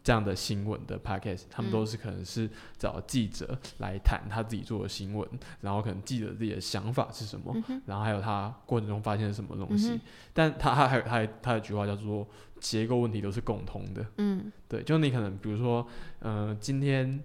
[0.04, 5.26] 这样的新闻的 podcast，他们都是可能是找记者来谈他自己做的新闻，
[5.62, 9.98] 然后可能记者自己的想法是什么，然后还有他过程中发现了什么东西。
[10.34, 12.28] 但他他还有他他有句话叫做
[12.60, 14.04] 结构问题都是共通的。
[14.18, 15.88] 嗯，对，就你可能比如说，
[16.18, 17.18] 呃，今天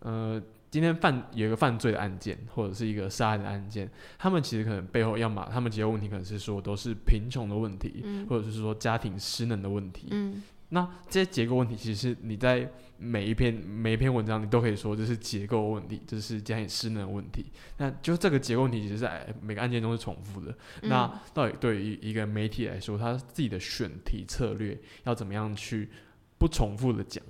[0.00, 0.38] 呃
[0.70, 10.08] 今天犯有一个犯罪的案件，或者是一个杀人的案件，他们其实可能背后要么他们结构问题可能是说都是贫穷的问题，或者是说家庭失能的问题。
[10.10, 10.42] 嗯。
[10.70, 17.46] 那这些结构问题，其实你在每一篇每一篇文章，你都可以说这是结构问题，这是家庭失能问题。
[17.76, 20.52] 那就这个结构问题，其实在每个案件中是重复的。
[20.82, 25.88] 那到底对于一个媒体来说，他自己的选题策略要怎么样去
[26.36, 27.22] 不重复的讲？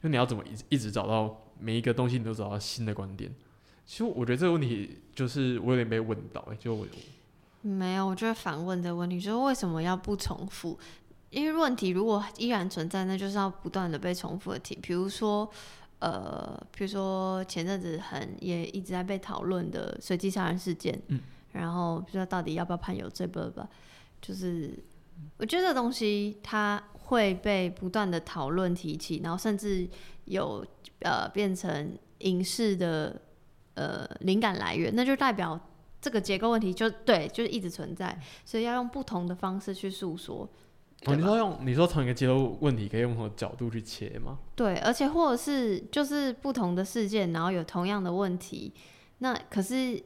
[0.00, 3.34] 就你要怎么一一直找到每一个东西，你都找到新的观点？
[3.84, 6.86] 其实我觉得这个问题，就是我有点被问到，哎，就我
[7.62, 10.78] 没有，我就会反问这个问题，就是为什么要不重复？
[11.30, 14.74] 因为问题如果依然存在，那就是要不断的被重复的提。
[14.76, 15.50] 比如说，
[15.98, 21.20] 呃，比如说前阵子很也一直在被讨论的随机杀人事件，嗯，
[21.52, 23.68] 然后不知道到底要不要判有罪不吧？
[24.22, 24.72] 就是
[25.36, 29.86] 我觉得这东西它会被不断的讨论提起，然后甚至
[30.24, 30.64] 有
[31.00, 33.20] 呃变成影视的
[33.74, 35.60] 呃灵感来源，那就代表
[36.00, 40.48] 这个结构问题就对，就是一直存在，所以要用不同的方式去诉说。
[41.06, 44.38] 哦，你说用你说同一个结构问题可以用不同角度去切吗？
[44.56, 48.72] 对，而且或者是就是不同的事件，然后有同样的问题，
[49.18, 50.02] 那可是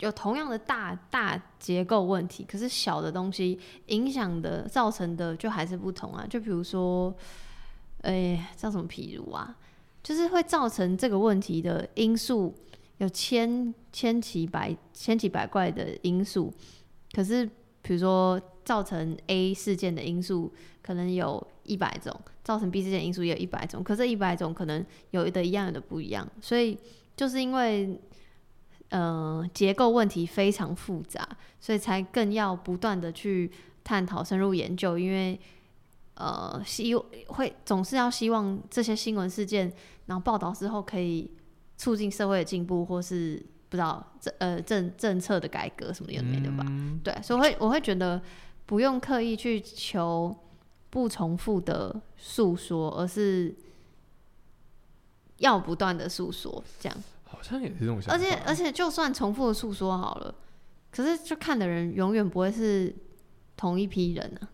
[0.00, 6.26] 有同样的大大结构问题，可是小的东西影响的造成的就还是不同啊。
[6.28, 7.14] 就比如说，
[8.02, 8.88] 哎，叫什么？
[8.88, 9.56] 譬如啊，
[10.02, 12.52] 就是会造成这个问题的因素
[12.98, 16.52] 有千千奇百千奇百怪的因素，
[17.12, 17.48] 可是
[17.84, 18.40] 比如说。
[18.64, 26.78] 造成 A 事件的因素可能有一百种，造成 B 事件因素也有一百种，可这一百种可能有的一样，有的不一样，所以
[27.14, 28.00] 就是因为，
[28.88, 31.28] 呃，结构问题非常复杂，
[31.60, 33.50] 所以才更要不断的去
[33.84, 35.38] 探讨、深入研究，因为，
[36.14, 39.70] 呃，希会总是要希望这些新闻事件，
[40.06, 41.30] 然后报道之后可以
[41.76, 43.44] 促进社会的进步，或是
[43.74, 46.64] 不知道政呃政政策的改革什么也没的吧？
[47.02, 48.22] 对，所以会我会觉得。
[48.66, 50.34] 不用刻意去求
[50.88, 53.54] 不重复的诉说，而是
[55.36, 58.14] 要不断的诉说，这样好像也是这种想法。
[58.14, 60.34] 而且而且，就算重复的诉说好了，
[60.90, 62.96] 可是就看的人永远不会是
[63.54, 64.48] 同一批人啊。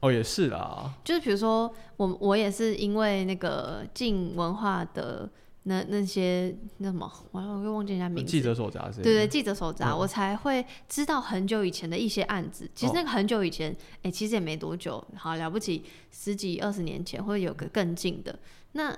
[0.00, 0.94] 哦，也是啦。
[1.04, 5.28] 就是比如说，我我也是因为那个进文化的。
[5.64, 8.30] 那那些那什么，我我又忘记人家名字。
[8.30, 12.68] 记者手札是对对，记者手札，我才会知道很久以前的一些案子。
[12.74, 18.38] 其实那个很久以前，哎，其实也没多久，好了不起，十几二十年前，或者有个更近的。
[18.72, 18.96] 那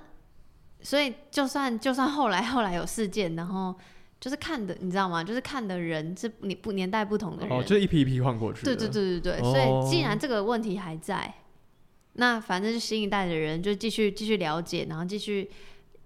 [0.83, 3.75] 所以就算就算后来后来有事件，然后
[4.21, 5.25] 就是看的，你知道吗？
[5.25, 8.65] 就是看的人是你不年代不同的人，哦，就是一批一批换过去。
[8.65, 11.35] 对对对对对，所以既然这个问题还在，
[12.13, 15.51] 那反正就新一代的人就继续继续了解，然后继续。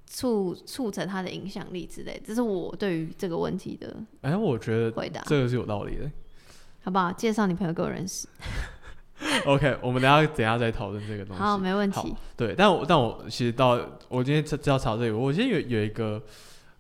[0.07, 3.95] 促促成他的影响力之类，这是我对于这个问题的。
[4.23, 6.11] 哎，我觉得回答这个是有道理的，
[6.83, 7.13] 好不好？
[7.13, 8.27] 介绍你朋友给我认识。
[9.45, 11.43] OK，我们等下等下再讨论这个东西。
[11.43, 12.15] 好，没问题。
[12.37, 16.23] 对，但我但我其实到我今天知道查这个，我今天有有一个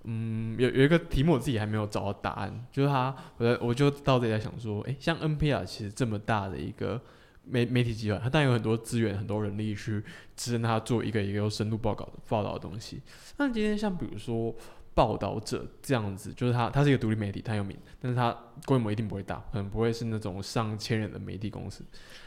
[0.04, 7.00] 嗯，有有一个题目我自己还没有找到答案，就是他，我我就到这里在想说，哎，像 NPR 其实这么大的一个。
[7.48, 10.02] 媒媒体集团，它当然有很多资源、很多人力去
[10.36, 13.00] 支撑他做一个一个有深度报告的报道的东西。
[13.38, 14.54] 那今天像比如说
[14.96, 21.84] 报道者这样子，就是他，他是一个独立媒体，他有名，但是他规模一定不会大，可能不会是那种上千人的媒体公司。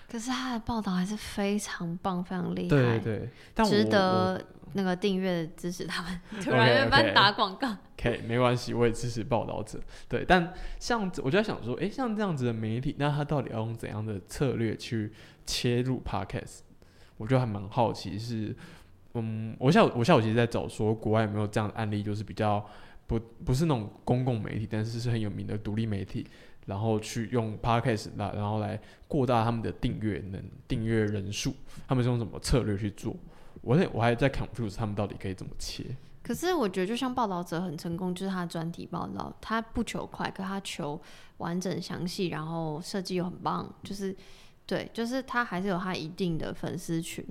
[0.08, 6.22] 可是他的报道还是非常棒，非常厉害，对对，值得那个订阅支持他们。
[6.42, 7.76] 突然帮打广告。
[7.98, 9.80] OK，没关系，我也支持报道者。
[10.08, 15.12] 对，但像我就在想说，哎，像这样子的媒体，那他到底要用怎样的策略去
[15.46, 16.60] 切入 Podcast？
[17.18, 18.56] 我就还蛮好奇，是
[19.14, 22.64] 嗯，我下午我下午其实在找说，国外有没有这样的案例，就是比较
[23.08, 26.26] 不不是那种公共媒体，但是是很有名的独立媒体。
[26.66, 31.56] 然后去用 podcast 那，然后来扩大他们的订阅能订阅人数，
[31.88, 33.16] 他们是用什么策略去做？
[33.62, 35.84] 我在我还在 confuse 他们到底可以怎么切。
[36.22, 41.02] 可是我觉得，就像报道者很成功，就是他的专题报道，他不求快，可他求
[41.38, 44.16] 完整详细，然后设计又很棒，就是
[44.68, 47.26] 对，就是他还是有他一定的粉丝群，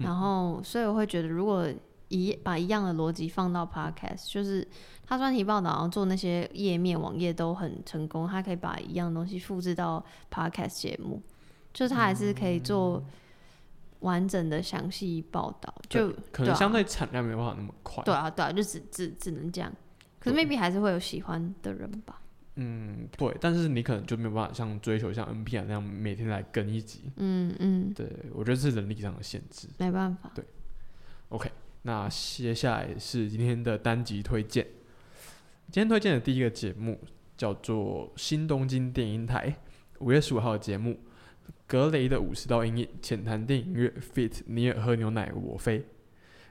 [0.00, 1.68] 然后所以我会觉得，如果
[2.08, 4.66] 一把一样的逻辑放到 podcast，就是
[5.06, 11.22] 他专题报道，然后做那些页面网页都很成功，他可以把一样东西复制到 podcast 节目，
[11.72, 13.02] 就是他还是可以做，
[14.00, 18.02] 完整的详细报道，就可能相对产量没办法那么快。
[18.02, 19.70] 对啊对啊，就只只只能这样。
[20.18, 22.20] 可是对 maybe 还是会有喜欢的人吧。
[22.56, 27.10] 嗯，对，但是你可能就没有办法像追求像 NPR 那样每天来更一集。
[27.16, 29.68] 嗯嗯，对，我觉得是能力上的限制。
[29.78, 30.30] 没办法。
[30.34, 30.44] 对
[31.28, 31.50] OK，
[31.82, 34.66] 那接下来是今天的单集推荐。
[35.70, 37.00] 今天推荐的第一个节目
[37.36, 39.56] 叫做新东京电音台
[40.00, 40.98] 五月十五号的节目，
[41.66, 45.84] 格雷的五十道阴影浅谈电影乐 fit 尼尔喝牛奶我飞。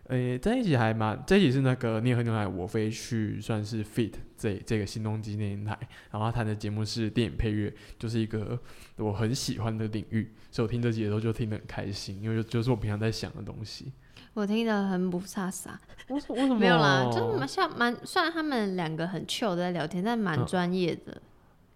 [0.10, 5.78] 呃，这一集还蛮，这一集是那个尼尔喝牛奶我飞去算是 fit 这这个新东机电音台，
[6.10, 8.60] 然后他谈的节目是电影配乐，就是一个
[8.96, 13.94] 我很喜欢的领域，所以我听这集的时候就听得很开心，因为就就是我平常在想的东西。
[14.34, 15.70] 我听得很不飒飒，
[16.08, 21.22] 为什为什么没有啦，就是蛮像蛮，虽然他们两个很 chill 的在聊天，但蛮嗯专业的，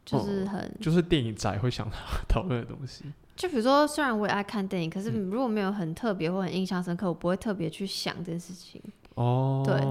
[0.03, 1.87] 就是很就是电影宅会想
[2.27, 3.05] 讨论的东西。
[3.35, 8.81] 就比如说，虽然我也爱看电影，可是嗯如果没有很特别或很印象深刻，我不会特别去想这件事情。
[9.15, 9.81] 哦，对，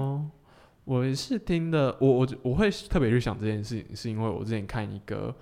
[0.85, 5.35] 我是听的，我我我会特别去想这件事情，是因为我之前看一个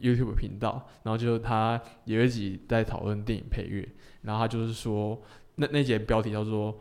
[0.00, 3.88] YouTube 频道，然后就是他有一集在讨论电影配乐，
[4.22, 5.20] 然后他就是说，
[5.56, 6.78] 那那节标题叫做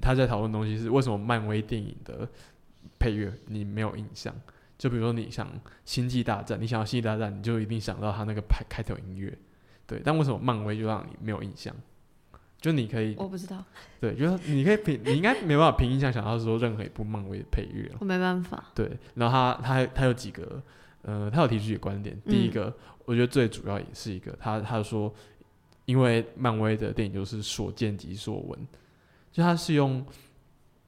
[0.00, 2.28] 他在讨论东西是为什么漫威电影的
[2.98, 4.34] 配乐你没有印象。
[4.78, 5.46] 就比如说你想
[5.84, 9.36] 《星际大战》，你想要《星际大战》，你就一定想到他那个开开头音乐，
[9.90, 10.02] 对。
[10.04, 11.74] 但为什么漫威就让你没有印象？
[12.60, 13.64] 就你可以我不知道，
[14.02, 18.62] 对，就是你可以凭，你应该没办法凭印象想到说任何一部漫威的配乐哦我没办法。
[18.74, 20.62] 对，然后他他他有几个，
[21.00, 22.20] 呃，他有提出一个观点。
[22.26, 22.76] 第一嗯个，
[23.06, 25.10] 我觉得最主要也是一个，他他说，
[25.86, 28.58] 因为漫威的电影就是所见即所闻，
[29.32, 30.04] 就他是用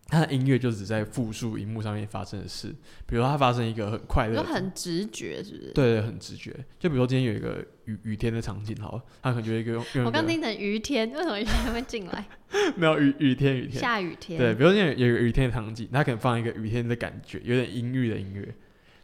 [0.08, 2.68] 他的音乐就只在复述荧幕上面发生的事，
[3.06, 5.72] 比如他发生一个很快乐就很直觉，是不是？
[5.72, 6.54] 对对，很直觉。
[6.78, 12.26] 就比如说今天有一个雨雨天的场景，好了，他可能就一个我刚听成雨天，为什么雨天会进来？
[12.76, 14.38] 没有雨雨天雨天，下雨天。
[14.38, 18.54] 对，比如说今天有有个雨天的场景，他可能放一个雨天的感觉，有点阴郁的音乐。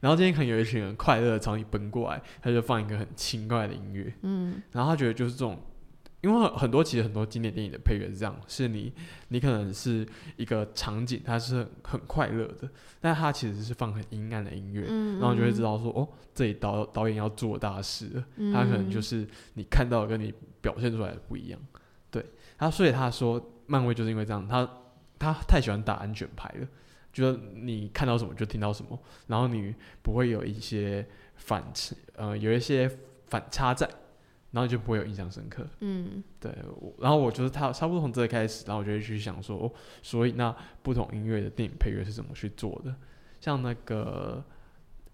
[0.00, 4.12] 然后今天可能有一群人快乐的朝你奔过来，他就放一个很轻快的音乐。
[4.22, 5.58] 嗯然后他觉得就是这种，
[6.20, 8.92] 因为很很多其实很多经典电影的配乐是这样，是你
[9.28, 10.06] 你可能是
[10.36, 12.68] 一个场景，它是很很快乐的，
[13.00, 18.24] 但它其实是放很阴暗的音乐，嗯，然后就会知道，说，哦，这里导导演要做大事了。
[18.36, 21.60] 嗯他可能就是你看到跟你表现出来的不一样。
[22.10, 22.24] 对，
[22.56, 24.68] 他所以他说漫威就是因为这样，他
[25.18, 26.66] 他太喜欢打安全牌了，
[27.12, 28.98] 就是你看到什么就听到什么，
[29.28, 31.06] 然后你不会有一些
[31.36, 31.72] 反
[32.16, 32.90] 呃有一些
[33.28, 33.88] 反差在，
[34.50, 35.66] 然后你就不会有印象深刻。
[35.80, 39.72] 嗯对，我然后我就是他差不多从这个开始，然后我就会去想说，哦，
[40.02, 42.94] 所以那不同音乐的电影配乐是怎么去做的？
[43.40, 44.42] 像那个，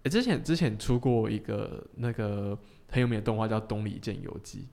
[0.03, 2.57] 诶，之前之前出过一个那个
[2.89, 4.67] 很有名的动画叫《东里剑游记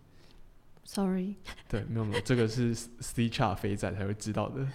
[0.84, 1.26] ，sorry，》，
[1.68, 4.66] 对，没有没有， 这个是 C 叉肥仔才会知道的，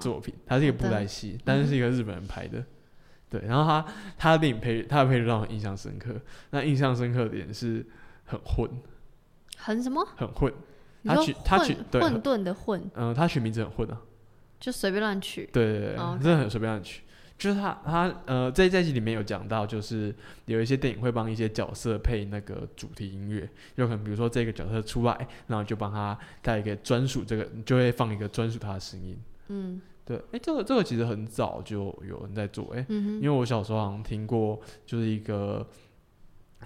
[0.00, 2.64] 作品，它是一个布袋戏，但是是一个日本人拍的。
[3.30, 6.18] 对，然后他他的电影配他的配乐让我印象深刻。
[6.50, 7.86] 那印象深刻的点是
[8.24, 8.70] 很混，
[9.58, 10.06] 很什么？
[10.16, 10.52] 很混。
[11.04, 14.00] 他取他取混沌的混，嗯、他取名字很混啊。
[14.58, 15.48] 就随便乱取。
[15.52, 17.02] 对对对，真的很随便乱取。
[17.38, 20.12] 就是他他呃，在这一集里面有讲到，就是
[20.46, 29.16] 有一些电影会帮一些角色配那个主题音乐，有可能比如说这个角色出来，然后就帮他带一个专属这个，就会放一个专属他的声音。
[29.46, 35.64] 嗯对，哎，这个这个其实很早就有人在做，哎，嗯因为我小时候好像听过，就是一个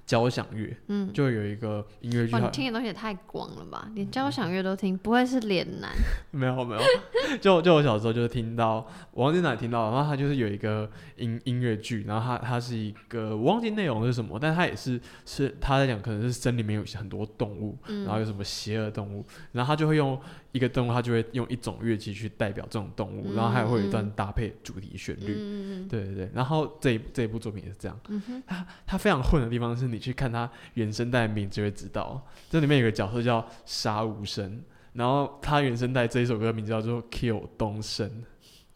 [0.04, 3.88] 交响乐，嗯，就有一个音乐剧哇，你听的东西也太广了吧？
[3.94, 5.90] 连交响乐都听，不会是脸男？
[6.30, 6.80] 没 有没有，
[7.40, 10.90] 就就我小时候就是听到，我忘记哪里听到，然后他就是有一个
[11.22, 20.20] 音音乐剧，然后它它是一个我忘记内容是什么，但它也是是他在讲可能是森林里面有很多动物，嗯，然后有什么邪恶动物，然后他就会用
[20.50, 25.86] 一个动物，他就会用一种乐器去代表这种动物，然后还会有一段嗯搭配主题旋律。
[25.88, 34.60] 对对对，然后这一这一部作品也是这样，嗯哼，它它非常混的地方是你去看它原声带的名字就会知道，这里面有个角色叫杀无声，
[34.94, 38.24] 然后他原声带这一首歌名字叫做 Kill 东升，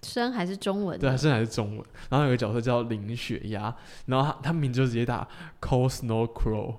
[0.03, 0.99] 声还是中文？
[0.99, 3.75] 对，它声还是中文，然后有个角色叫林雪鸭，
[4.07, 5.27] 然后他他名字就直接打
[5.61, 6.77] Cold Snow Crow。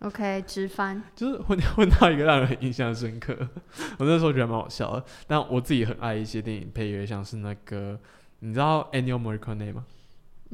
[0.00, 1.02] ，OK，直翻。
[1.14, 3.36] 就是混混到一个让人很印象深刻，
[3.98, 5.04] 我那时候觉得蛮好笑的。
[5.26, 7.98] 但我自己很爱一些电影配乐，像是那个
[8.40, 9.84] 你知道 Annual Morricone 吗？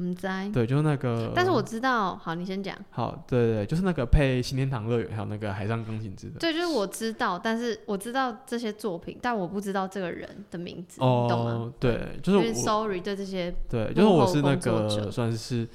[0.01, 1.31] 唔知，对，就是那个。
[1.35, 2.75] 但是我知道，好，你先讲。
[2.89, 6.39] 好，对对对，就是那个配《新天堂乐园》还有那个《海上钢琴之》的。
[6.39, 11.51] 对，就是我知道，但是我知道这些作品，但我不知道这个人的名字，你懂吗？
[11.51, 15.67] 哦，对，就是，sorry 对这些，对，就是我是那个算是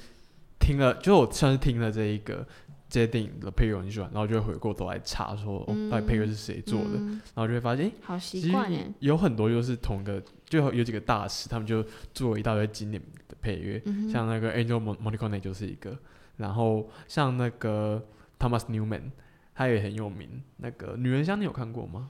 [0.59, 2.45] 听了，就是我算是听了这一个
[2.89, 8.91] 这些电影的配乐很喜欢，然后就会回过头来查说，哦，到底配乐是谁做的，嗯然后就会发现，诶好习惯耶。
[8.99, 11.83] 有很多就是同个，就有有几个大师，他们就
[12.13, 15.97] 做了一大堆经典的配乐，嗯像那个 Angel Mon- Morricone 就是一个，
[16.37, 18.03] 然后像那个
[18.39, 19.11] Thomas Newman，
[19.53, 20.43] 他也很有名。
[20.57, 22.09] 那个《女人香》你有看过吗？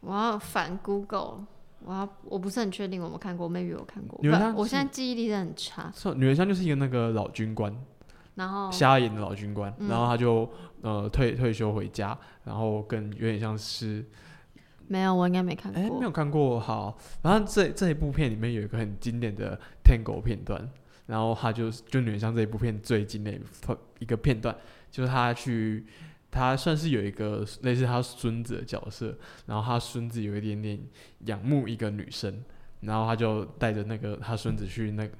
[0.00, 1.46] 我要反 Google，
[1.84, 4.18] 我要我不是很确定我有没有看过，maybe 有看过。
[4.22, 5.92] 女人香不我现在记忆力很差。
[5.94, 7.72] 是《女人香》就是一个那个老军官，
[8.34, 10.50] 然后瞎眼的老军官，嗯然后他就
[10.80, 14.04] 呃退退休回家，然后跟有点像是
[14.90, 15.98] 没有，我应该没看过哎、过。
[16.00, 20.68] 没有看过，好，然后这这一部片里面有一个很经典的 Tango 片段，
[21.06, 24.56] 然后他就就女人像这一部片最经典的一个片段，
[24.90, 25.86] 就是他去，
[26.28, 29.16] 他算是有一个类似他孙子的角色，
[29.46, 30.76] 然后他孙子有一点点
[31.26, 32.42] 仰慕一个女生，
[32.80, 35.12] 然后他就带着那个他孙子去那个。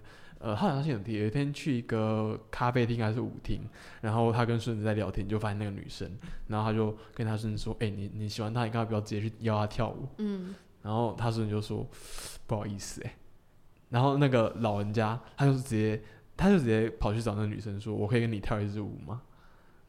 [0.43, 3.61] 呃，他好像是有有一天去一个咖啡厅还是舞厅，
[4.01, 6.11] 然后他跟孙子在聊天，就发现那个女生，
[6.47, 11.87] 然后他就跟他孙子说：“哎、你你喜欢她，你干嘛不要直接去邀她跳舞？”嗯，然后他孙子就说
[12.47, 13.15] 不好意思哎、
[13.91, 16.03] 然后那个老人家他就直接
[16.39, 19.21] 他就直接跑去找那个女生说，我可以跟你跳一支舞吗？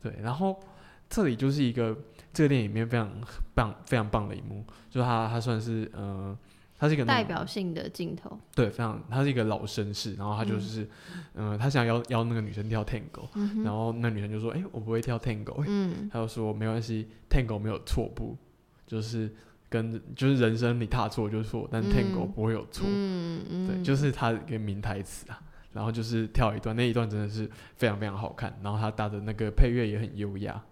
[0.01, 0.59] 对，然后
[1.07, 1.97] 这里就是一个
[2.33, 3.09] 这个电影里面非常
[3.55, 6.37] 棒非常棒的一幕，就是他他算是呃。
[6.81, 8.35] 他是一个代表性的镜头。
[8.55, 10.89] 对，非常，他是一个老绅士，然后他就是，
[11.35, 16.09] 嗯、他想要邀那个女生跳 tango，、嗯，然后那女生就说，哎、我不会跳 tango，、欸嗯。
[16.11, 18.35] 他就说没关系，Tango 没有错步，
[18.87, 19.31] 就是
[19.69, 21.85] 跟就是人生你踏错就是错，但嗯。
[21.93, 25.39] Tango 不会有错，嗯嗯，对，就是他一个名台词啊。
[25.73, 30.70] 然后就是跳一段，那一段真的是非常非常好看，然后他搭的那个配乐也很优雅，对。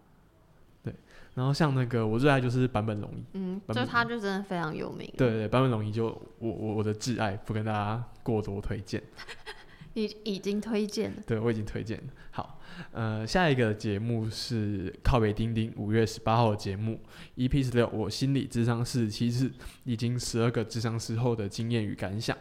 [1.35, 5.09] 然后像那个我最爱就是坂本龙一，嗯，就他就真的非常有名。
[5.17, 6.05] 对，对，坂本龙一就
[6.39, 9.01] 我我我的挚爱，不跟大家过多推荐，
[9.93, 11.17] 已已经推荐了。
[11.25, 12.03] 对我已经推荐了。
[12.31, 12.59] 好，
[12.91, 16.99] 呃，下一个节目是靠北钉钉五月十八号的节目
[17.37, 19.51] ，EP 十六，我心理智商四十七次，
[19.83, 22.37] 已经十二个智商师后的经验与感想。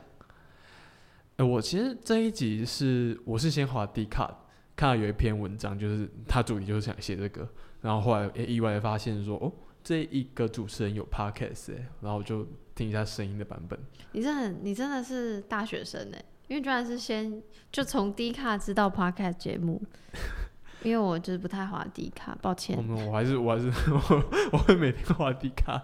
[1.36, 4.26] 呃，我其实这一集是我是先滑 D 卡
[4.74, 7.48] 看到有一篇文章，就是他主题就是想写这个，
[7.80, 9.52] 然后后来也意外的发现说，哦，
[9.82, 13.78] 这一个主持人有 podcast 哎、然后我就听一下声音的版本。
[14.12, 19.80] 你真的很，你真的是大学生哎，因为居然是先就从低卡知道 Podcast 节目，
[20.82, 22.82] 因为我就是不太滑低卡，抱歉我。
[22.82, 25.82] 们我还是我还是 我我会每天滑低卡。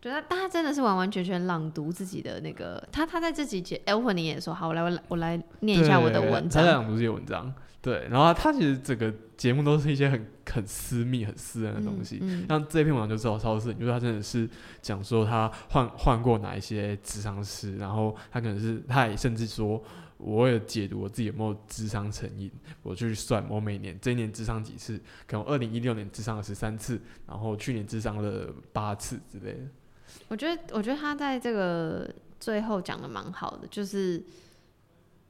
[0.00, 6.62] 对他，他真的是完完全全朗读自己的那个，他他在这集节 e l v i n 也说，好，我来我来我来念一下我的文章。
[6.62, 12.18] 他在朗读这些文章，对，然后他其实整个节目都是一些很很私密、很私人的东西。
[12.22, 14.48] 嗯，嗯像这篇文章就知道超市，就是他真的是
[14.80, 19.82] 讲说他换换过哪一些智商师，然后他可能是他也甚至说，
[20.16, 22.50] 我为了解读我自己有没有智商成瘾，
[22.82, 29.60] 我去算我每年这一年智商几次，可能二零一六年智商了十三次，然后去年智商了八次之类的。
[30.28, 32.08] 我觉得我觉得他在这个
[32.38, 34.22] 最后讲的蛮好的，就是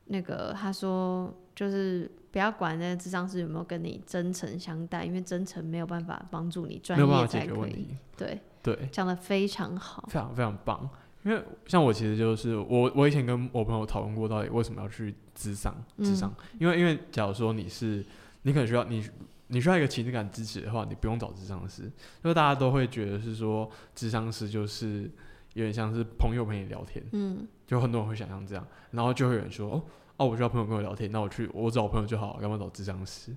[0.07, 7.47] 那个他说就是不要管那个智商师有没有跟你真诚相待，因为真诚没有办法帮助你，专业才可以。
[7.47, 10.07] 解决问题，对，对，讲的非常好。
[10.09, 10.89] 非常非常棒。
[11.23, 15.75] 因为像我其实就是我，我以前跟我朋友讨论过，到底为什么要去智商？
[15.99, 18.03] 智商，因为因为假如说你是
[18.41, 19.07] 你可能需要你
[19.51, 21.91] 你需要一个情感支持的话，你不用找智商师，因
[22.23, 25.11] 为大家都会觉得是说智商师就是
[25.55, 27.47] 有点像是朋友陪你聊天，嗯。
[27.67, 29.83] 就很多人会想象这样，然后就会有人说哦
[30.17, 33.35] 哦，我需要朋友跟我聊天，那我去我找朋友就好，干嘛找智商师？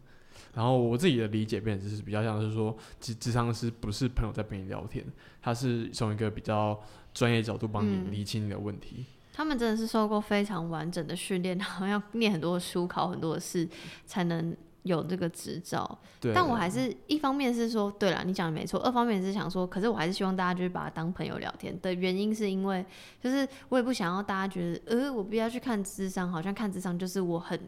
[0.53, 5.05] 然后我自己的理解变成是比较像是说，智智商师不是朋友在陪你聊天，
[5.41, 6.79] 他是从一个比较
[7.13, 8.11] 专业角度帮你嗯。
[8.11, 9.05] 理清你的问题。
[9.31, 13.67] 他们真的是受过非常完整的训练，然后要念很多的书、考很多的试，
[14.05, 15.99] 才能有这个执照。
[16.33, 22.85] 但我还是一方面是说，对了，你讲的没错；二方面是想说，可是我还是希望大家就是把它当朋友聊天的原因，是因为
[23.21, 27.59] 就是我也不想要大家觉得，呃，我不要去看智商，好像看智商就是我很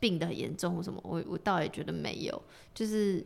[0.00, 2.42] 病的很严重或什么，我我倒也觉得没有，
[2.74, 3.24] 就是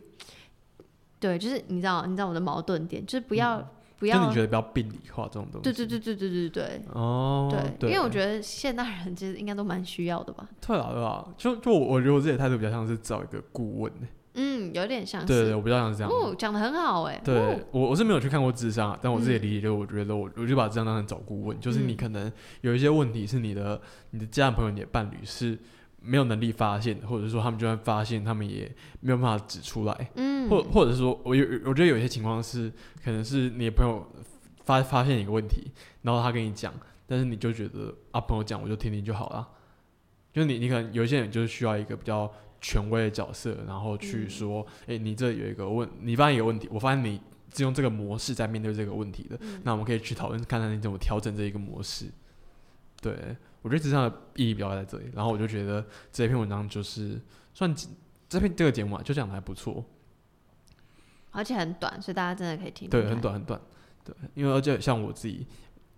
[1.19, 3.67] 对，就是你知道，你知道我的矛盾点，就是不要、
[3.99, 5.63] 不就你觉得不要病理化这种东西。
[5.63, 6.81] 对对对对对对对。
[6.93, 10.47] 哦，对，因为我觉得现代人其实应该都蛮需要的吧。
[10.65, 15.27] 对啊对啊，就就我我觉得我自己的态度比较像是找一个顾问、欸，嗯，有点像是。
[15.27, 16.09] 对对，我比较像是这样。
[16.09, 17.19] 哦，讲的很好哎。
[17.23, 22.31] 对哦我我是没有去看过智商啊，但我自己理解就是，我觉得我我就把智商当成找顾问，就是你嗯可能
[22.61, 23.81] 有一些问题是你的
[24.11, 25.59] 你的家人朋友、你的伴侣是
[26.01, 28.71] 没有能力发现的，或者是说他们就算发现，他们也
[29.01, 32.71] 没有办法指出来，嗯，或或者是说我有我觉得有一些情况是
[33.03, 34.05] 可能是你的朋友
[34.63, 35.71] 发发现一个问题，
[36.01, 36.73] 然后他跟你讲，
[37.05, 39.47] 但是你就觉得啊朋友讲我就听听就好了。
[40.31, 42.31] 就是你你可能有一些人就是需要一个比较
[42.61, 44.29] 权威的角色，然后去嗯。
[44.29, 47.19] 说，哎、你这有一个问，你发现有问题，我发现你
[47.51, 49.59] 是用这个模式在面对这个问题的，嗯。
[49.63, 52.05] 那我们可以去讨论看看你怎么调整这一个模式。
[53.01, 57.19] 对我觉得智商的意义比较在这里，然后我就觉得这篇文章就是
[57.53, 57.73] 算
[58.27, 59.83] 这篇这个节目啊，就讲的还不错，
[61.31, 63.19] 而且很短，所以大家真的可以听听对，很。
[63.19, 63.59] 短很短，
[64.03, 65.45] 对，因为而且像我自己，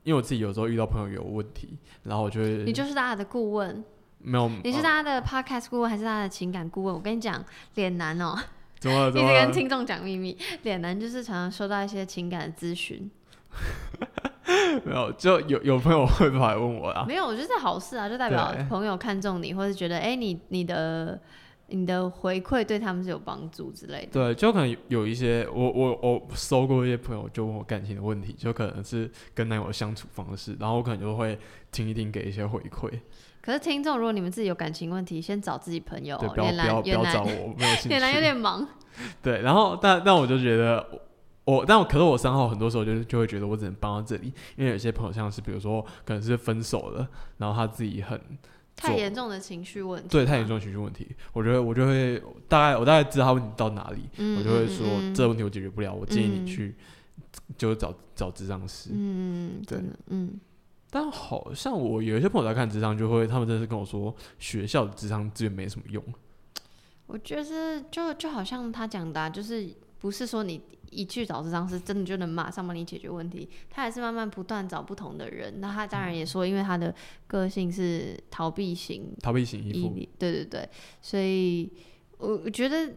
[0.03, 3.84] 因为我自己有时候遇到朋友有问题，然后我就会你就是大家的顾问，
[4.20, 6.95] 没有，你是呃大家的 podcast 顾问还是大家的情感顾问？
[6.95, 7.43] 我跟你讲，
[7.76, 8.36] 脸男哦、
[8.80, 9.20] 怎么了一直？
[9.20, 13.12] 跟听众讲秘密，脸男就是常常收到一些情感的咨询。
[14.84, 21.20] 没有，就有有朋友会跑来问我啊，没有，我觉得这好事啊，就代表朋友看中你，或是觉得哎、诶你你的
[21.68, 24.08] 你的回馈对他们是有帮助之类的。
[24.12, 31.38] 对，就可能有有一些我我我收过一些朋友就问我感情的问题，就可能是跟男友的相处方式，然后我可能就会
[31.72, 32.92] 听一听，给一些回馈。
[33.42, 36.32] 可是听众，如果你们自己有感情问题，先找自己朋友、对，哦。
[36.36, 38.14] 不要不要不要找我，没有兴趣。
[38.14, 38.68] 有点忙，
[39.24, 40.86] 对，然后但但我就觉得
[41.52, 48.20] 我，但我可是我三号很多时候就是就会觉得我只能帮到这里，因为有些朋友像是比如说可能是分手了，然后他自己很
[48.76, 50.08] 太严重的情绪问题。
[50.10, 56.76] 对太严，重的情绪问题，我觉得我就会大概我大概知道他问题到哪里，嗯我就会说、嗯这问题我解决不了，我建议嗯你去
[57.58, 58.89] 就找找智障师。
[58.93, 60.39] 嗯，对，嗯，
[60.89, 66.02] 但好像我有一些朋友在看智商，就会他们真的是跟我说学校的智商资源没什么用。
[67.08, 70.62] 我觉得是就就好像他讲的、啊，就是不是说你
[70.92, 75.60] 一去找智商师，真的就能马上帮你解决问题，他还是慢慢不断找不同的人。
[75.60, 76.94] 那他当然也说，因为他的
[77.28, 80.70] 个性是逃避型逃避型依附，对对对，
[81.02, 81.72] 所以
[82.20, 82.94] 我我觉得，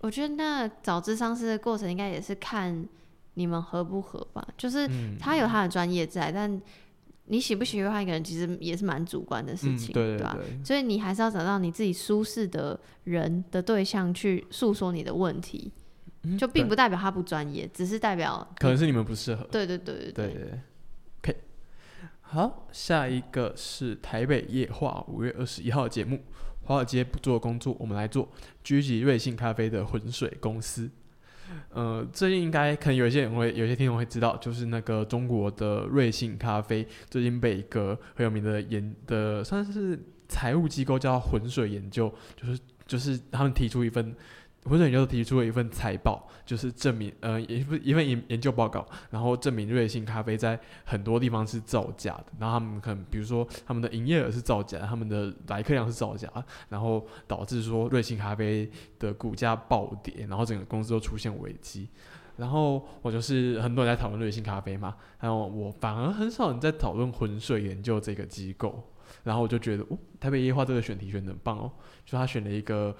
[0.00, 2.88] 我觉得那找智商师的过程应该也是看
[3.34, 6.60] 你们合不合吧，就是嗯他有他的专业在，但
[7.26, 10.36] 你喜不喜欢一个人，其实也是蛮主观的事嗯，情，对对吧？
[10.38, 15.72] 对，所以你还是要找到你自己舒适的人的对象去诉说你的问题，
[16.22, 19.44] 嗯就并不代表他不专业，只是代表可能是你们不适合。
[19.50, 20.60] 对对对对对对对
[21.22, 21.40] ，OK。
[22.20, 26.20] 好，下一个是台北夜话五月二十一号节目。
[26.64, 28.28] 华尔街不做工作，我们来做。
[28.64, 30.88] 狙击瑞幸咖啡的浑水公司。
[31.70, 39.98] 呃，最近应该可能有一些人会，有些听众会知道，就是那个中国的瑞幸咖啡最近被一个很有名的研的算是
[40.28, 44.14] 财务机构叫浑水研究，就是就是他们提出一份
[44.64, 56.28] 浑水研究提出了一份财报，就是证明呃一份一份研研究报告，然后证明瑞幸咖啡在很多地方是造假的，然后他们可能比如说他们的营业额是造假，他们的来客量是造假，
[56.68, 61.88] 然后导致说瑞幸咖啡的股价暴跌，然后整个公司都出现危机。
[62.36, 68.82] 然后我就是很多人在讨论瑞幸咖啡嘛，然后我反而很少人在讨论浑水研究这个机构，
[69.22, 71.70] 然后我就觉得哦，台北夜话这个选题选的很棒哦，
[72.06, 72.96] 就他选了一个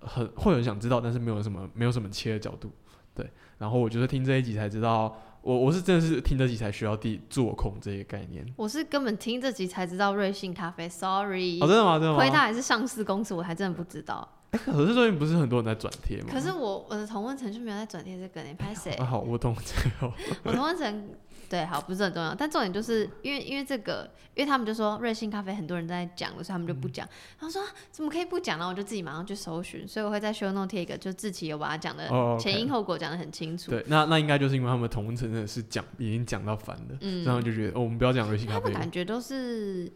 [0.00, 2.70] 很会有人想知道，但是没有什么没有什么切的角度，
[3.14, 3.30] 对。
[3.58, 8.44] 然后我就是听这一集才知道，我我是真的是听这集才需要第做空这个概念。
[8.56, 11.98] 我是根本听这集才知道瑞幸咖啡，sorry，、哦，真的吗？
[11.98, 12.16] 真的吗？
[12.16, 14.26] 亏它还是上市公司，我还真的不知道。
[14.52, 16.28] 哎可是最近不是很多人在转贴吗？
[16.28, 19.04] 可是我我的同温层就没有在转贴这个你，拍谁啊，？
[19.04, 20.12] 好，我懂这个。
[20.42, 21.08] 我同温层
[21.50, 27.04] 对好不是很重要，但重点就是因为因为这个，因为他们就说瑞幸咖啡很多人在讲了，所以他们就不讲。
[27.40, 28.68] 然后说、啊怎么可以不讲呢？
[28.68, 33.72] 我就自己马上去搜寻，所以我会在 show note 贴一个，就自己有把它讲的前因后果讲的很清楚。
[33.72, 38.78] 对，那那应该就是因为他们同温层的是讲已经讲到烦了，嗯然后就觉得哦，我们不要讲瑞幸咖啡他们啡。
[38.80, 39.92] 感觉都是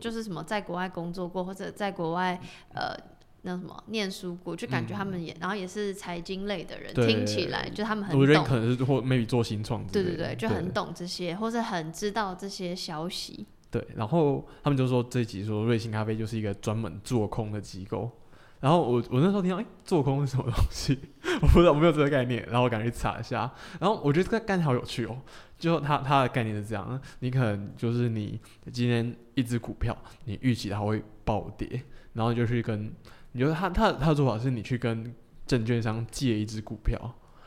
[0.00, 2.40] 就是什么在国外工作过，或者在国外
[2.74, 2.96] 呃
[3.42, 13.46] 那什么念书过，就感觉他们也、然后也是财经类的人，听起来就他们很我觉得懂可能是或 maybe 做新创对对对，就很懂这些，或是很知道这些消息。
[13.70, 18.10] 对，然后他们就说这一集说瑞幸咖啡就是一个专门做空的机构，
[18.58, 20.98] 然后我我那时候听到哎、做空是什么东西，
[21.40, 25.16] 我不知道我没有这个概念，然后我赶紧去查一下，然后我觉得这个概念好有趣哦，
[25.56, 28.40] 就它它的概念是这样，你可能就是你
[28.72, 31.80] 今天一只股票，你预期它会暴跌，
[32.14, 32.92] 然后就去跟，
[33.32, 35.14] 你觉得他他他的做法是你去跟
[35.46, 36.98] 证券商借一只股票，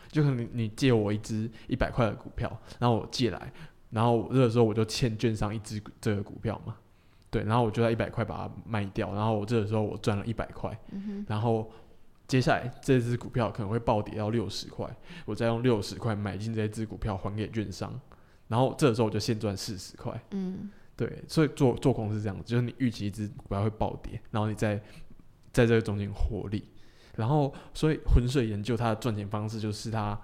[0.10, 3.54] 就可能你你借我一只一百块的股票，然后我借来。
[3.90, 6.76] 然后这个时候我就欠券商一只这个股票嘛，
[7.30, 10.76] 对，然后我就在一百块把它卖掉，然后我这个时候我赚了一百块，
[11.28, 11.72] 然后
[12.28, 14.90] 接下来这只股票可能会暴跌到六十块，
[15.26, 17.94] 我再用六十块买进这只股票还给券商，
[18.48, 24.82] 然后这个时候我就现赚四十块，嗯，对，所以做做空是这样子，就是你预期一只股票会暴跌，然后你再
[25.54, 26.62] 在这个中间获利，
[27.16, 30.20] 然后所以浑水研究它的赚钱方式就是它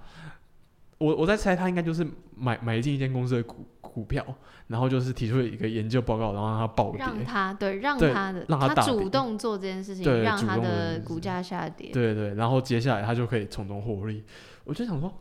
[0.98, 2.06] 我我在猜他应该就是
[2.36, 4.26] 买买进一间公司的股股票，
[4.68, 7.00] 然后就是提出一个研究报告，然后让它暴跌。
[7.00, 11.92] 让他对让对他的让他主动做这件事情，对让他主动做这的股价下跌。
[11.92, 14.26] 对对，然后接下来他就可以从中获利。
[14.66, 15.14] 我就想说，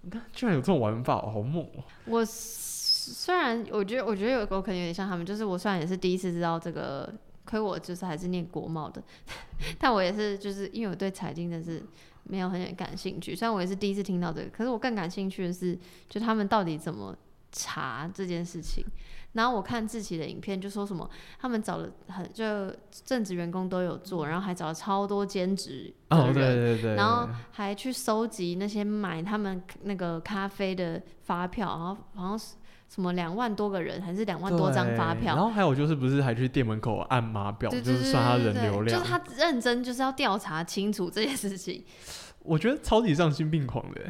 [0.00, 1.84] 你看居然有这种玩法，哦好猛哦！
[2.06, 7.12] 我虽然我觉得，我觉得有我可能有点像他们，就是我虽然也是第一次知道这个，
[7.46, 9.02] 亏我就是还是念国贸的，
[9.78, 11.82] 但我也是就是因为我对财经真是
[12.24, 15.78] 没有很感兴趣，虽然我也是第一次听到这个，可是我更感兴趣的是，
[16.08, 17.16] 就他们到底怎么
[17.52, 18.84] 查这件事情。
[19.32, 21.06] 然后我看志奇的影片，就说什么
[21.38, 22.74] 他们找了很就
[23.04, 32.54] 正职员工都有做，然后还找了超多兼职的哦，人，对对对，然后还去收集那些买他们那个咖啡的发票，然后好像是
[32.88, 35.34] 什么两万多个人，还是两万多张发票。
[35.34, 38.98] 然后还有就是，不是还去店门口按码表，对对对就是算他对对人流量。
[38.98, 41.82] 就是他认真就是要调查清楚这件事情。
[42.42, 44.00] 我觉得超级丧心病狂的，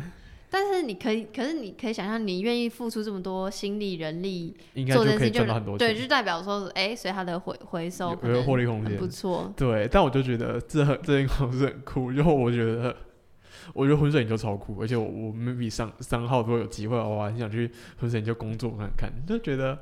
[0.51, 9.07] 但是你可以，可是你可以想象，你愿意付出这么多心力、人力应该就可以做这件事情，就对，赚到很多钱，就代表说，哎，所以他的回回收可有获利空间很不。
[9.07, 9.51] 错。
[9.57, 12.95] 对，但我就觉得这很这间公司很酷，然后我觉得，
[13.75, 19.79] 我觉得浑水研究超酷，而且我我 maybe 三三号如果有机会的话，我很想去浑水研究工作看看，就觉得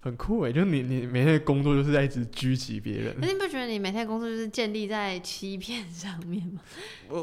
[0.00, 6.60] 很酷哎， 就是你你每天的工作就是在一直狙击别人可，是你不觉得你每天的工作就是建立在欺骗上面吗？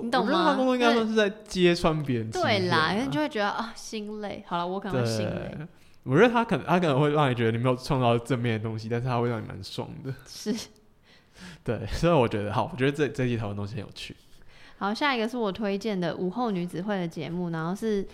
[0.04, 4.44] 你懂我觉得他工作应该说是在揭穿别人对啦，啊因为你就会觉得啊，心累。
[4.48, 5.58] 好了，我可能会心累。
[6.04, 10.14] 我觉得他可能他可能会让你觉得你没有创造正面的东西，但是他会让你蛮爽的。
[10.28, 10.54] 是。
[11.64, 14.16] 对，所以我觉得好，我觉得这这一集讨论东西很有趣。
[14.78, 18.06] 好，下一个是我推荐的午后女子会的节目，然后是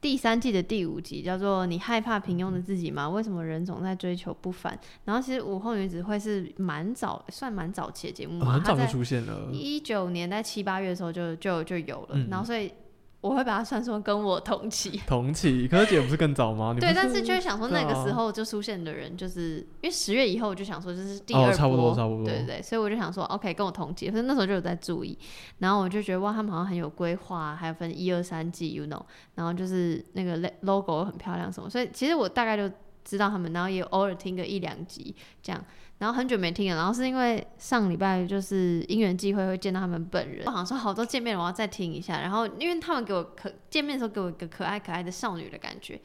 [0.00, 3.08] 第三季的第五集，叫做《你害怕平庸的自己吗？
[3.08, 4.72] 为什么人总在追求不凡？》
[5.04, 12.72] 然后其实午后女子会是蛮早，算蛮早期的节目很早就出现了，一九年在七八月的时候就就就有了，嗯然后所以
[13.20, 14.98] 我会把它算作跟我同期。
[15.06, 16.74] 同期，可是姐不是更早吗？
[16.80, 22.24] 对，但是就是想说那个时候就出现的人，就是因为十月以后我就想说就是第哦二波，差不多差不多。
[22.24, 25.18] 对对对，所以我就想说 OK 跟我同期，可是那时候就有在注意，
[25.58, 29.02] 然后我就觉得哇，他们好像很有规划，还有分一二三季，you know，
[29.34, 35.62] 然后就是那个 logo 很漂亮什么，所以其实我大概就知道他们，然后也偶尔听个一两集这样。
[36.00, 42.22] 然后很久没听了，然后是因为上礼拜就是因缘际会会见到他们本人，我好像说好多见面，我要再听一下。
[42.22, 46.00] 然后因为他们给我可见面的时候给我一个可爱可爱的少女的感觉，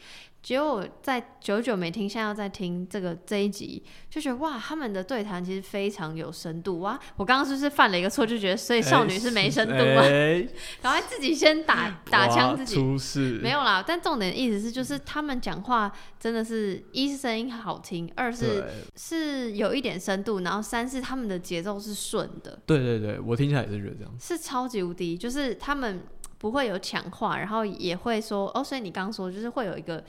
[0.46, 3.82] 结果我在久久没听，现在要再听这个这一集，
[4.12, 7.00] 就觉得哇，他们的对谈其实非常有深度哇！
[7.16, 10.04] 我刚刚是不是犯了一个错，就觉得所以少女是没深度吗？
[10.06, 10.48] 哎
[10.84, 12.76] 赶快自己先打打枪自己。
[12.76, 18.66] 出事没有啦，但重点的意思是，就是他们讲话真的是一是声音好听，二是
[18.96, 24.14] 是有一点深度，然后三是他们的节奏是顺的，对对对，我听起来也是觉得这样。
[24.20, 26.04] 是超级无敌，就是他们
[26.38, 30.04] 不会有抢话，然后也会说哦，所以你刚说就是会有一个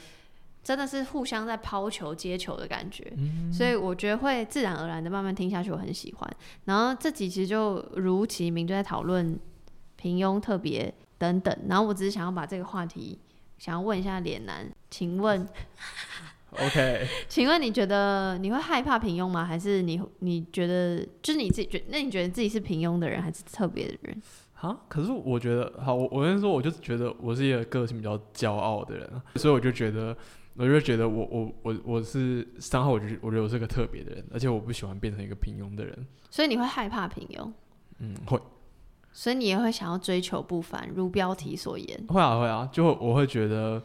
[0.67, 3.13] 真的是互相在抛球接球的感觉，
[3.53, 6.37] 所以我觉得会自然而然的慢慢听下去，我很喜欢。
[6.65, 9.39] 然后这集其实就如其名，就在讨论
[9.95, 11.57] 平庸、特别等等。
[11.69, 13.17] 然后我只是想要把这个话题
[13.59, 15.47] 想要问一下脸男，请问
[16.51, 19.45] OK，请问你觉得你会害怕平庸吗？
[19.45, 24.21] 还是你你觉得就是你自己觉那你觉得自己是平庸的人，还是特别的人？
[24.61, 30.17] 啊，可是我觉得，好，我我跟你说，我就是觉得我是一个个性比较骄傲的人啊，所以我就觉得，
[30.57, 36.07] 我就觉得我我我我是三号，我就我觉得我是个特别的人，而且我不喜欢变成一个平庸的人。
[36.31, 37.53] 所以你会害怕平庸，
[37.99, 38.41] 嗯，会
[39.13, 42.05] 所以你也会想要追求不凡，如标题所言。
[42.09, 43.83] 会啊会啊，就我会觉得，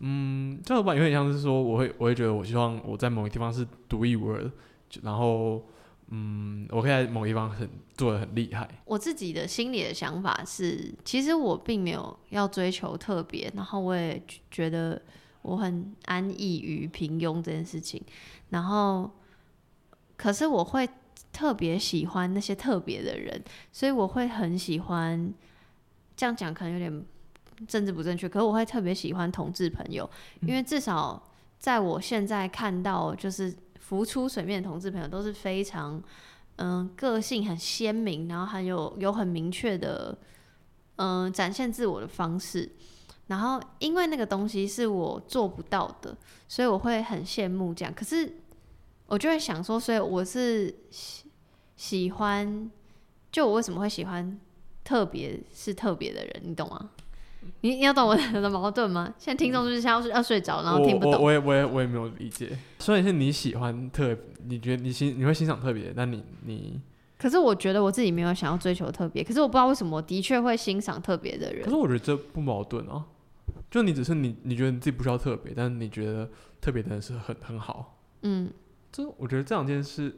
[0.00, 4.50] 嗯，这个吧有点像是说，我会我会觉得，我希望我在某个地方是独一无二的，
[4.90, 5.62] 就然后
[6.08, 8.68] 嗯，我可以在某个地方很做的很厉害。
[8.84, 15.00] 我自己的心里的想法是，其实我并没有要追求特别，然后我也觉得
[15.44, 18.02] 我很安逸于平庸这件事情。
[18.50, 19.08] 然后，
[20.16, 20.88] 可是我会
[21.32, 23.40] 特别喜欢那些特别的人，
[23.70, 25.32] 所以我会很喜欢。
[26.16, 27.06] 这样讲可能有点
[27.68, 30.08] 政治不正确，可是我会特别喜欢同志朋友，
[30.42, 31.22] 因为至少
[31.58, 36.02] 在我现在看到，就是浮出水面的同志朋友都是非常。
[36.56, 40.16] 嗯，个性很鲜明，然后还有有很明确的
[40.94, 42.70] 嗯展现自我的方式。
[43.26, 46.16] 然后因为那个东西是我做不到的，
[46.46, 47.94] 所以我会很羡慕这样。
[47.94, 48.30] 可是
[49.06, 51.24] 我就会想说，所以我是喜
[51.76, 52.70] 喜欢，
[53.32, 54.38] 就我为什么会喜欢
[54.82, 56.90] 特别是特别的人，你懂吗？
[57.60, 59.12] 你 你要懂我的矛盾吗？
[59.18, 61.22] 现在听众就是想要要睡着，然后听不懂。
[61.22, 62.58] 我也我也我也没有理解。
[62.78, 64.16] 所以是你喜欢特，
[64.46, 66.80] 你觉得你欣你会欣赏特别，那你你，
[67.18, 71.76] 可是我觉得我自己没有想要追求特别，可是我不知道为什么我的确会欣赏特别的人可是。
[71.76, 73.04] 我觉得这不矛盾啊。
[73.74, 77.98] 就你只是你你觉得你自己不需要特别，但是你觉得特别的人是很很好。
[78.22, 78.48] 嗯，
[78.92, 80.16] 这我觉得这两件事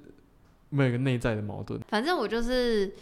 [0.69, 1.81] 没有一个内在的矛盾。
[1.89, 2.95] 反正我就是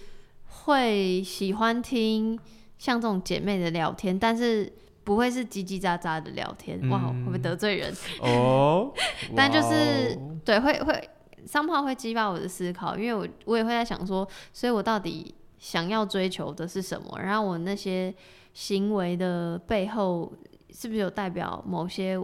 [0.47, 2.39] 会喜欢听
[2.79, 6.89] 像这种姐妹的聊天，但是不会是叽叽喳喳的聊天。
[6.89, 7.93] 哇，会不会得罪人？
[8.21, 8.93] 哦，
[9.35, 11.11] 但就是哦对，会会
[11.45, 17.19] 商炮会激发我的思考，因为我我也会在想说，所以我到底想要追求的是什么？
[17.21, 18.15] 然后我那些
[18.55, 20.33] 行为的背后，
[20.71, 22.19] 是不是有代表某些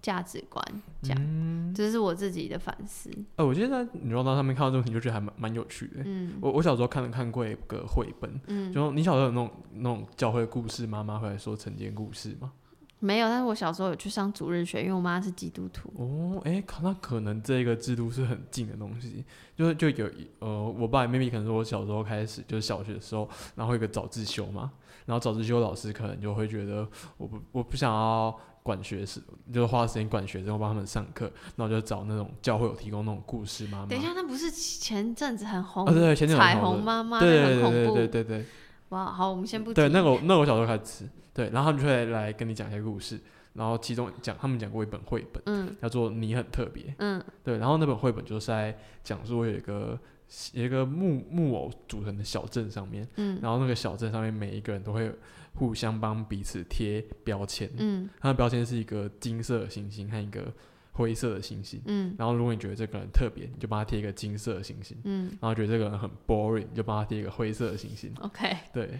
[0.00, 0.64] 价值观？
[1.02, 3.10] 这样，嗯，这是我自己的反思。
[3.36, 6.02] 呃，我记得在女装刀上面看到这种题，就觉得还蛮蛮有趣的。
[6.04, 12.52] 嗯我我小时候看了看过一个绘本，嗯，就你小时候有那种那种教会故事，妈妈会来说晨间故事吗？
[12.98, 15.92] 没有，但是我小时候有去上主日学，因为我妈是基督徒。
[15.96, 19.24] 哦，哎、可那可能这个制度是很近的东西，
[19.56, 20.08] 就是就有
[20.38, 24.70] 呃，我爸 maybe 可能是我小时候开始就是小学的时候，然后有一个早自修嘛，
[25.06, 26.86] 然后早自修老师可能就会觉得
[27.16, 29.22] 我不我不想要管学生，
[29.52, 35.84] 就是花时间管学生，我帮他们上课，那我就找那种教会有提供那种故事妈妈，等一下，那不是前阵子很红？
[35.86, 38.08] 啊对对前阵子很彩红的虹妈妈，对对对对对。
[38.08, 38.46] 对对
[38.90, 43.18] 哇，好，我们先不对，那个我那个我小时候开始吃，对，然后他们就会来跟你讲一些故事，
[43.54, 50.21] 然后其中讲他们讲过一本绘本，嗯叫做《你很特别》，嗯对，然后那本绘本就是在讲说有一个有
[50.52, 53.38] 一个木木偶组成的小镇上面，嗯。
[53.42, 55.12] 然后那个小镇上面每一个人都会
[55.54, 58.08] 互相帮彼此贴标签，嗯。
[58.20, 60.52] 它的标签是一个金色的星星和一个
[60.92, 62.14] 灰色的星星，嗯。
[62.18, 65.28] 然后如果你觉得这个人特别，你就帮他贴一个金色的星星，嗯。
[65.40, 68.98] 然后觉得这个人很 boring，你就帮他贴一个灰色的星星，，OK，对，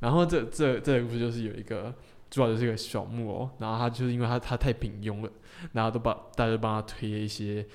[0.00, 1.94] 然后这这这个故事就是有一个
[2.30, 5.30] 主要就是一个小木偶，然后他就是因为他他太平庸了，
[5.72, 7.66] 然后都把大家都帮他贴一些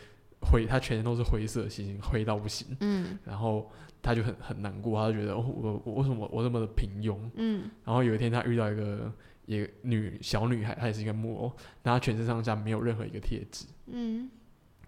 [0.43, 3.71] 灰，他全身都是灰色的星星，灰到不行，嗯然后
[4.01, 7.17] 他就很很难过，他就觉得、哦、我我为什么我这么的平庸？
[7.35, 9.11] 嗯然后有一天他遇到一个
[9.45, 14.29] 一个女小女孩，她也是一个木偶，但她全身上下没有任何一个贴纸，嗯，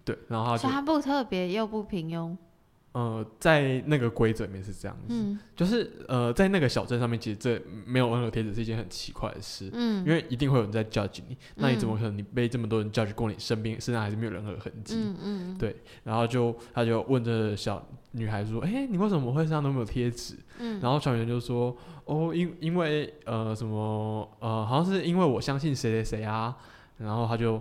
[0.04, 2.36] 对，然后他就她不特别又不平庸。
[2.96, 9.68] 呃在那个规则里面是这样子，嗯就是呃在那个小镇上面，其实这没有任何贴纸是一件很奇怪的事。
[9.74, 14.94] 嗯，因为一定会有人在 judge 你，那你怎么可能你被这么多人 judge 过，你身边身上还是没有任何痕迹？
[14.96, 21.76] 嗯嗯对然后就他就问这个小女孩说：“哎、你为什么会身上都没有贴纸？”嗯，然后小圆就说
[22.06, 26.56] ：“哦，因因为呃什么呃，好像是因为我相信谁谁谁啊。”
[26.96, 27.60] 然后他就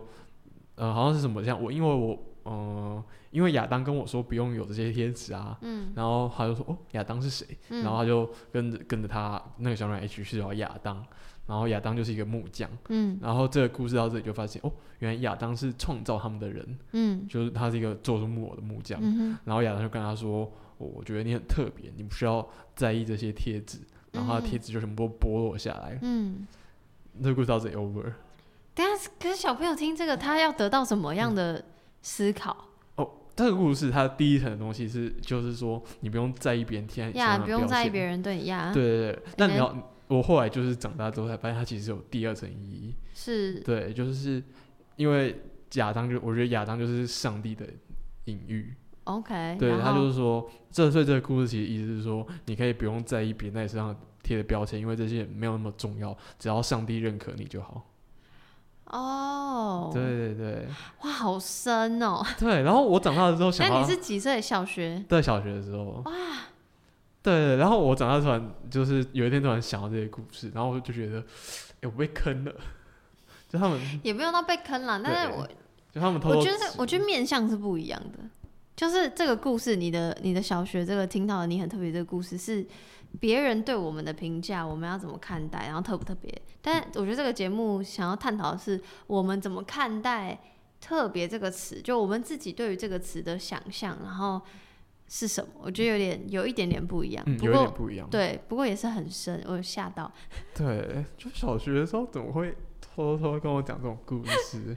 [0.76, 5.58] 呃好像是什么这样我，因为我呃因为亚当跟我说不用有这些贴纸啊。
[5.62, 11.06] 嗯然后他就说：“哦，亚当是谁？”嗯，然后他就跟着跟着他那个小女孩一起去找亚当，
[11.48, 12.70] 然后亚当就是一个木匠。
[12.90, 19.00] 嗯然后这个故事到这里就发现，哦，原来亚当是创造他们的人，嗯就是他是一个做出木偶的木匠。
[19.02, 20.44] 嗯然后亚当就跟他说、
[20.78, 23.80] 哦我觉得你很特别，你不需要在意这些贴纸。”
[24.14, 25.98] 然后他的贴纸就全部都剥落下来。
[26.02, 26.48] 嗯。
[27.24, 28.12] 这个故事到这里 over。
[28.74, 31.64] 但是，可是小朋友听这个，他要得到什么样的
[32.06, 32.56] 思考
[32.98, 37.38] 哦，这个故事它第一层的东西是，就是说你不用在意别人贴在你身呀？
[37.40, 42.94] 不用在意别人对你呀，对对对，那你要，我后来就是长大之后才发现，它其实有第二层意义。
[43.16, 44.44] 是对，就是
[44.98, 45.36] 因为
[45.74, 47.66] 亚当就，我觉得亚当就是上帝的
[48.26, 48.72] 隐喻。
[49.06, 57.84] OK，对他就是说，这所以这个故事其实意思是说，你可以不用在意别人在你身上贴的标签，因为这些没有那么重要，只要上帝认可你就好。
[58.86, 60.68] 哦，对对对
[61.02, 62.24] 哇，好深哦！
[62.38, 62.62] 对。
[62.62, 64.42] 然后我长大了之后想那，你是几岁？
[64.42, 65.04] 小学？
[65.10, 66.12] 在小学的时候，哇，
[67.22, 67.56] 对对。
[67.58, 71.20] 然后我长大突然就是有一天突然想到这些故事，然后我就觉得，
[71.82, 72.54] 哎、我被坑了。
[73.50, 75.48] 就他们，也没有到被坑了，但是我
[75.92, 78.20] 就他们偷偷我觉得我觉得面相是不一样的。
[78.76, 82.66] 就是这个故事，你的你的小学这个听到的你很特别这个故事是
[83.20, 86.42] 别人对我们的评价，我们要怎么看待，然后特不特别？
[86.62, 90.40] 但我觉得这个节目想要探讨的是我们怎么看待
[90.82, 94.42] “特别”这个词，就我们自己对于这个词的想象，然后
[95.08, 95.52] 是什么？
[95.62, 97.24] 我觉得有点有一点点不一样。
[97.28, 98.10] 嗯，有一不过点不一样。
[98.10, 100.12] 对，不过也是很深，我有吓到。
[100.56, 104.76] 对，就小学的时候怎么会偷偷跟我讲这种故事？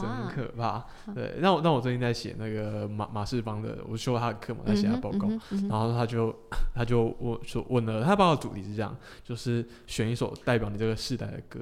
[0.00, 0.84] 真，可怕。
[1.14, 6.34] 对，那我那我最近在写那个马马世芳的，我修他的课嘛，在写他的报告，嗯哼嗯然后他就
[6.74, 11.60] 他就问说问了，他报告主题是这样，就是选一首代表你这个世代的歌。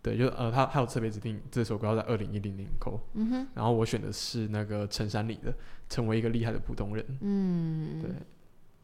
[0.00, 5.52] 对，就呃，他他有特别指定这首歌要在二零一零年扣，嗯哼，然后我选的是那个陈珊妮的
[5.88, 7.04] 《成为一个厉害的普通人》。
[7.20, 8.10] 嗯，对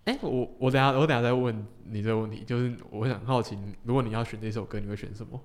[0.07, 5.41] 哎、我我等下我等下再问你这个问题，就是我想好奇，如果你要选这首歌，你会选什么？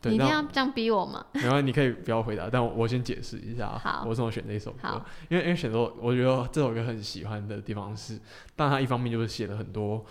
[0.00, 1.26] 对，你一定要这样逼我吗？
[1.32, 5.04] 没关系，你可以不要回答，但我我先解释一下好我为什么选这一首歌。
[5.28, 8.18] 因为因为选择我觉得这首歌很喜欢的地方是，
[8.54, 10.04] 但它一方面就是写了很多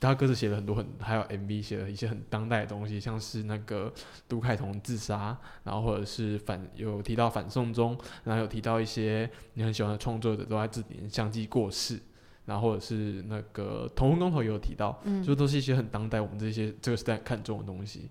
[0.00, 3.92] 他歌词写了很多很，还有 MV 写了一些很当代的东西，像是那个
[4.28, 11.98] 杜凯彤自杀，然后或者是反有提到反送中，然后有提到一些你很喜欢的创作者都在这年相继过世，
[12.44, 18.08] 然后或者是那个同婚公投也有提到，嗯就都是一些很当代我们这些这个时代看重的东西。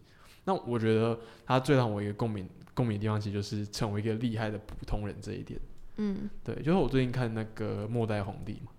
[0.47, 5.59] 那我觉得他最让我一个共鸣共鸣的地方，其实就是成为一个厉害的普通人这一点。
[5.97, 8.71] 嗯，对，就是我最近看那个《末代皇帝》嘛，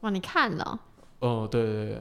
[0.00, 0.80] 哇，你看了
[1.18, 2.00] 哦、哦、对对对，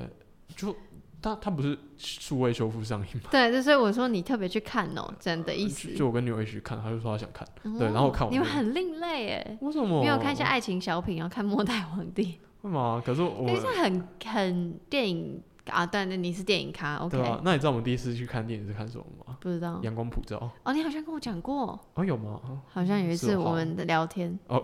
[0.55, 0.73] 就
[1.21, 5.97] 他他不是数位修复上映嘛， 对，就所以我说你特别去看哦，真的意思就。
[5.97, 10.01] 就我跟女友一起去看，他就说他想看，对哦然后我看完你们很另类哎，为什么？
[10.01, 13.01] 没有看一下爱情小品，然后看《末代皇帝为嘛？
[13.05, 15.41] 可是》，因为很很电影
[15.72, 19.38] 啊，对，那你是电影咖，OK？、对啊，那你知道我们第一次去看电影是看什么吗？
[19.39, 22.61] 不知道阳光普照哦，你好像跟我讲过，哦，有吗？
[22.70, 24.63] 好像有一次我们的聊天，哦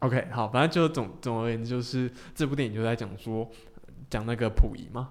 [0.00, 3.48] OK，好，反正就总总而言之，就是这部电影就在讲说
[4.10, 5.10] 讲那个溥仪嘛。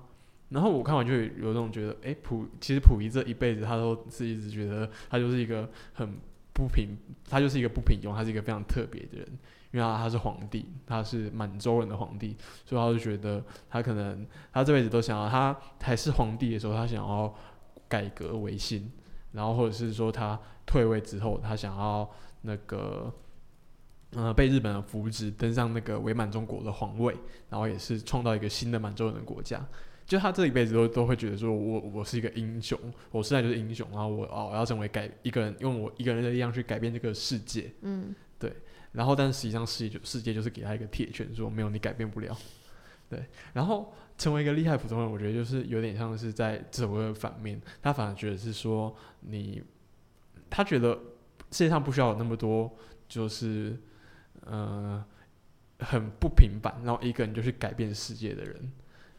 [0.50, 6.18] 然后我看完就有有种觉得，哎，溥其实溥仪这一辈子他都是一直觉得他就是一个很
[6.54, 6.90] 不平，
[7.30, 9.28] 他就是一个不平庸，他是一个非常特别的人，
[9.72, 17.34] 因为他他是皇帝，他是满洲人的皇帝，所以他就觉得他可能他这辈子都想要，他还是皇帝的时候，他想要
[17.88, 18.92] 改革维新，
[19.32, 22.10] 然后或者是说他退位之后，他想要
[22.42, 23.14] 那个。
[24.14, 27.16] 呃，被日本人扶植，登上那个伪满中国的皇位，
[27.50, 29.66] 然后也是创造一个新的满洲人的国家。
[30.06, 32.78] 就他这一辈子都都会觉得说我，我是一个英雄，
[33.10, 37.72] 我现在就是英雄，然后我哦我要成为改一个人，用我一个人的力量去改变这个世界。
[37.84, 38.14] 嗯，
[38.92, 42.36] 然后，但实际上世界就世界就是给他一个铁拳，说没有你改变不了。
[43.10, 49.62] 对，然后成为一个厉害普通人，我觉得就是有点像是在这首歌的反面，他反而觉得是说你，
[50.50, 50.94] 他觉得
[51.52, 52.74] 世界上不需要有那么多
[53.08, 53.78] 就是
[54.46, 55.04] 呃
[55.80, 58.72] 很不平凡，然后一个人就去改变世界的人。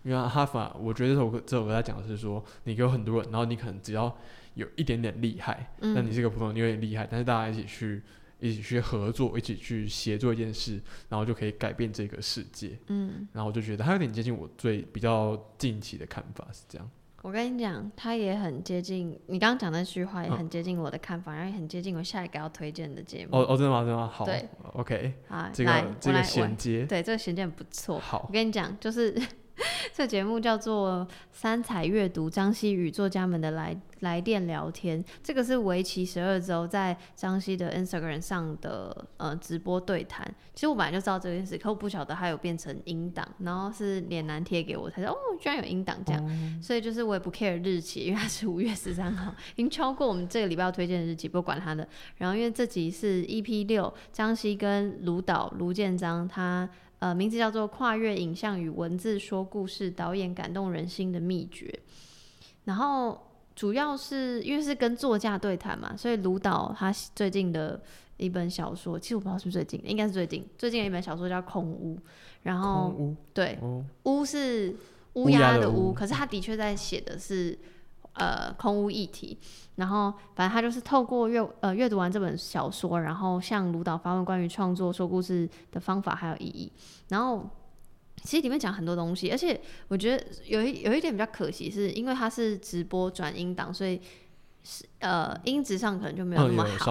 [0.05, 4.17] 因为他反我觉得这首歌这首歌在讲的是说，你有很多人，然后你可能只要
[4.55, 8.03] 有一点点厉害，嗯那你是个普通人，你有点厉害，但是大家一起去
[8.43, 12.77] 一起去合作，一起去协作一件事，然后就可以改变这个世界。
[12.89, 16.91] 嗯，然后我就觉得他有点接近我最比较近期的看法是这样。
[17.23, 23.39] 我跟你讲，他也很接近你刚刚讲那句话，也嗯很接近我的看法，然后也很接近我下一个要推荐的节目。
[23.39, 23.79] 哦哦，真的吗？
[23.83, 24.11] 真的吗？
[24.13, 27.97] 好对，OK，啊，这，个这个衔接对这个衔接很不错。
[28.01, 29.17] 好我，跟你讲，就是
[29.95, 35.03] 这节目叫做《三彩阅读》，张希与作家们的来来电聊天。
[35.23, 40.27] 这个是为期十二周，在张希的 Instagram 上的呃直播对谈。
[40.55, 46.25] 其实我本来就知道这件事，可我不晓得它有变成音档，然后是脸男贴给我，才知道哦，居然有音档这样。
[46.25, 46.31] 哦
[46.63, 51.87] 所以就是我也不 care 日期，因为它是五月十三号，已经超过我们这个礼拜要推荐的日期，不管它的。
[52.17, 56.69] 然后因为这集是 EP 六，张希跟卢导卢建章他。
[57.03, 61.69] 呃，名字叫做《跨越影像与文字说故事》，导演感动人心的秘诀。
[62.63, 63.21] 然后
[63.57, 67.83] 主要是因为是跟作家对谈嘛，所以卢导他最近的
[68.19, 71.97] 一本小说，其实我不知道是不是最近，应该是最近最近的一本小说叫《空屋》，
[72.45, 73.17] 然后空屋？
[73.35, 74.71] 对，哦，乌是
[75.15, 77.59] 乌乌鸦的屋可是他的确在写的是
[78.15, 79.39] 呃空屋议题。
[79.77, 86.71] 然后反正他就是透过阅呃阅读完这本小说，然后向卢导发问关于创作说故事的方法还有意义。
[87.09, 87.49] 然后
[88.23, 89.59] 其实里面讲很多东西，而且
[89.89, 94.01] 我觉得有一有一点比较可惜，是因为他是直播转音档，所以
[94.63, 96.85] 是呃音质上可能就没有那嗯，么好。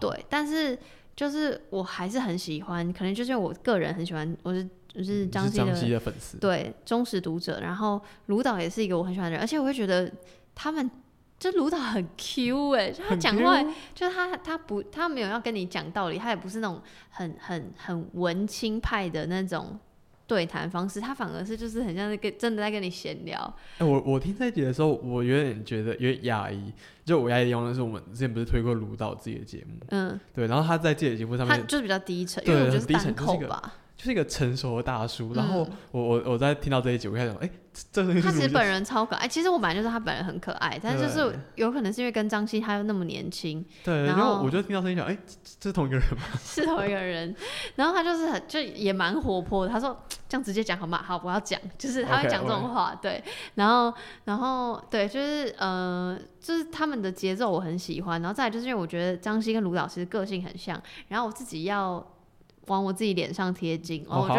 [0.00, 0.76] 对，但是
[1.14, 6.00] 就是我还是很喜欢，可能就是我个人很喜欢，我是就是你张希的
[6.40, 10.10] 对忠实读者，然后卢导也是一个我很喜欢的人，而且我会觉得
[10.54, 10.90] 他们
[11.38, 13.62] 就卢导很 Q 哎、就他讲话
[13.94, 16.80] 就是他他不他没有要跟你讲道理，他也不是那种
[17.10, 19.78] 很很很文青派的那种
[20.26, 26.72] 对谈方式，他反而是就是很像是跟真的在跟你闲聊，哎、我我听这一集的时候，我有点觉得有点压抑。
[27.04, 35.32] 就我压抑的地方是我们之前不是推过卢导自己的节目，嗯，对，然后他在自己的节目上面他就是比较低沉，因为对我觉得低沉口吧，就是一个成熟的大叔。
[35.34, 37.50] 然后嗯我我我在听到这一集，我开始想，哎、
[37.92, 46.22] 这这他其实本人超可爱，其实我本来就是他本人很可爱，但是就是有可能是因为跟张希他又那么年轻，对，然后我就听到声音想，哎、这这是同一个人吗？
[46.42, 47.34] 是同一个人，
[47.76, 49.72] 然后他就是很就也蛮活泼的。
[49.72, 49.96] 他说
[50.28, 51.02] 这样直接讲好吗？
[51.02, 53.22] 好，我要讲，就是他会讲这种话对。
[53.54, 53.92] 然后
[54.24, 58.20] 然后对，就是呃，就是他们的节奏我很喜欢。
[58.20, 62.04] 然后再来就是因为我觉得张希跟卢老师个性很像，然后我自己要
[62.66, 64.34] 往我自己脸上贴金，哦，我就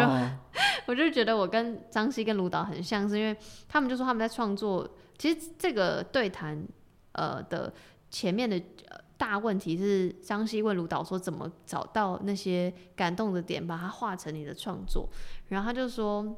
[0.86, 3.36] 我就觉得我跟张希跟卢导很像，是因为
[3.68, 6.66] 他们就说他们在创作，其实这个对谈
[7.12, 7.72] 呃的
[8.10, 8.56] 前面的、
[8.88, 15.08] 呃、大问题是张希问卢导说怎么找到那些感动的点，把它化成你的创作，
[15.48, 16.36] 然后他就说。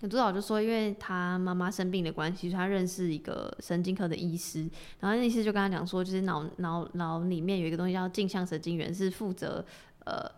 [0.00, 9.64] 卢导就说，因为他妈妈生病的关系，所以他认识一个神经科的医师，然后那医师就跟他讲说，就是脑脑脑里面有一个东西叫镜像神经元，是负责
[10.04, 10.28] 呃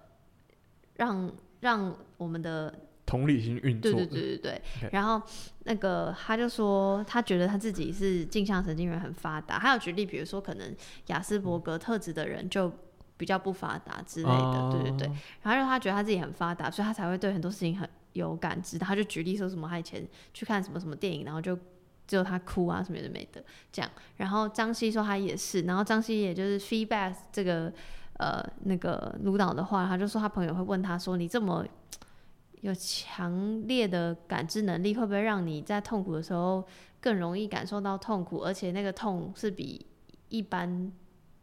[0.96, 2.72] 让让我们的
[3.06, 5.20] 同理心运作，对对对对然后
[5.64, 10.74] 那个他就说，他觉得他自己是镜像神经元很发达，还有举例，比如说可能
[11.06, 12.72] 雅斯伯格特质的人就
[13.16, 15.06] 比较不发达之类的，对对对。
[15.06, 18.78] 哦然后让他觉得他自己很发达，所以他才会对很多事情很有感知。
[18.78, 21.56] 他就举例说什么他以前去看什么什么电影，然后就
[22.06, 23.90] 只有他哭啊什么的没的这样。
[24.16, 27.72] 然后张希说他也是，然后张希也就是 feedback 这个
[28.18, 31.64] 呃那个卢导的话，他就说他朋友会问他说你这么
[32.62, 36.66] 有强烈的感知能力，会不会让你在痛苦的时候
[37.00, 39.84] 更容易感受到痛苦，而且那个痛是比
[40.30, 40.90] 一般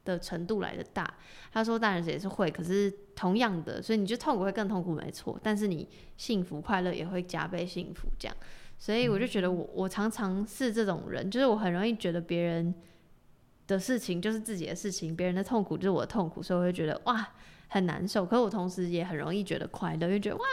[0.04, 1.14] 的程度来的大？
[1.52, 8.36] 他说当然也是会，可是同样的，所以你就痛苦会更痛苦，没错，但是你幸福快乐也会加倍幸福，这样。
[8.80, 12.74] 所以我就觉得我我常常是这种人，就是我很容易觉得别人
[13.72, 17.28] 的事情就是自己的事情，别人的痛苦就是我的痛苦，所以我会觉得哇
[17.70, 18.26] 很难受。
[18.26, 20.44] 可是我同时也很容易觉得快乐，就觉得哇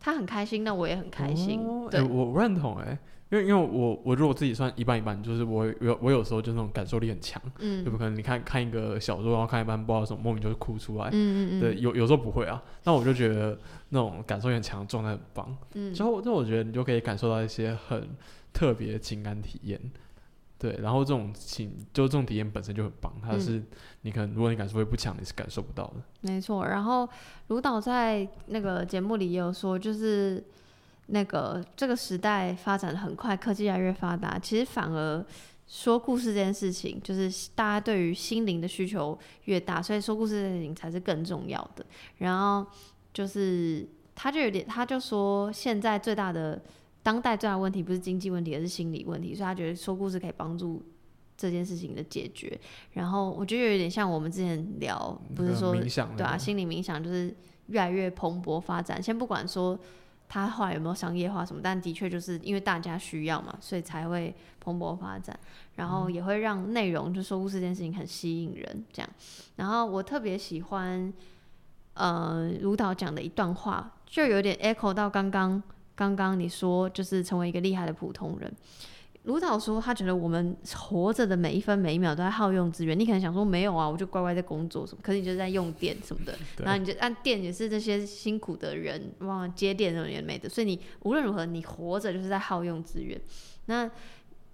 [0.00, 1.60] 他很开心，那我也很开心。
[1.90, 2.98] 对，我我认同哎、
[3.30, 11.08] 因为因为我我如果自己算一半一半，就是我有我有时候就那种感受力很强，嗯就不可能你看看一个小说，然后看一半不知道什么，莫名就会哭出来。
[11.12, 13.58] 嗯嗯嗯，对，有有时候不会啊，那我就觉得
[13.90, 15.56] 那种感受力很强的状态很棒。
[15.74, 18.08] 嗯之后，那我觉得你就可以感受到一些很
[18.52, 19.80] 特别的情感体验。
[20.62, 23.60] 对，然后这种情就这种体验本身就很棒，它嗯是
[24.02, 25.94] 你可能如果你感受力不强，你是感受不到的。
[26.20, 27.08] 没错，然后
[27.48, 30.40] 卢导在那个节目里也有说，就是
[31.06, 35.26] 那个这个时代发展的很快，科技越来越发达，其实反而
[35.66, 41.84] 说故事这件事情，就是大家对于心灵的需求越大，所以说故事这件事情才是更重要的。
[42.18, 42.64] 然后
[43.12, 43.84] 就是
[44.14, 46.62] 他就有点，他就说现在最大的
[47.02, 50.82] 当代最大的问题不是经济问题，而是心理问题，所以他觉得说故事可以帮助。
[51.34, 52.56] 这件事情的解决，
[52.92, 57.34] 然后我觉得有点像我们之前聊，不是说对啊，心理冥想就是
[57.66, 59.02] 越来越蓬勃发展。
[59.02, 59.76] 先不管说
[60.28, 65.36] 他后来有没有商业化什么，但的确就是因为大家需要嘛，所以才会蓬勃发展。
[65.74, 69.10] 然后也会让内容就说故事这件事情很吸引人，这样。
[69.56, 71.12] 然后我特别喜欢
[71.94, 75.60] 呃卢导讲的一段话，就有点 echo 到刚刚
[75.94, 78.52] 刚刚你说就是成为一个厉害的普通人。
[79.24, 82.98] 卢导说，他觉得我们活着的每一分每一秒都在耗用资源。
[82.98, 93.20] 你可能想说没有啊，我就乖乖在工作什么，可是你就在用电什么的， 然后你就按电也是这些辛苦的人哇接电什么也没的，所以你无论如何你活着就是在耗用资源。
[93.66, 93.88] 那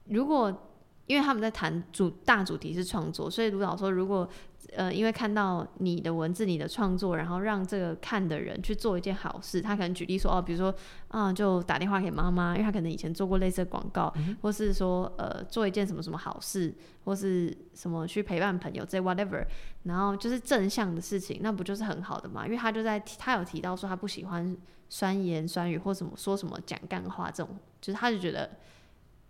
[0.05, 0.67] 如果
[1.07, 4.29] 因为他们在谈主大主题是创作，所以卢导说，如果
[4.77, 10.75] 呃因为看到你的文字、你的创作，然后让这个看的人去做一件好事，他可能举例说哦，比如说
[11.09, 14.13] 啊、就打电话给妈妈，因为他可能以前做过类似的广告，
[14.43, 19.45] 或是说呃做一件什么什么好事，或是什么去陪伴朋友这 whatever，
[19.85, 22.45] 然后就是正向的事情，那不就是很好的嘛？
[22.45, 24.57] 因为他就在提他有提到说他不喜欢
[24.89, 28.51] 酸言酸语或什么说什么讲干话这种，就是他就觉得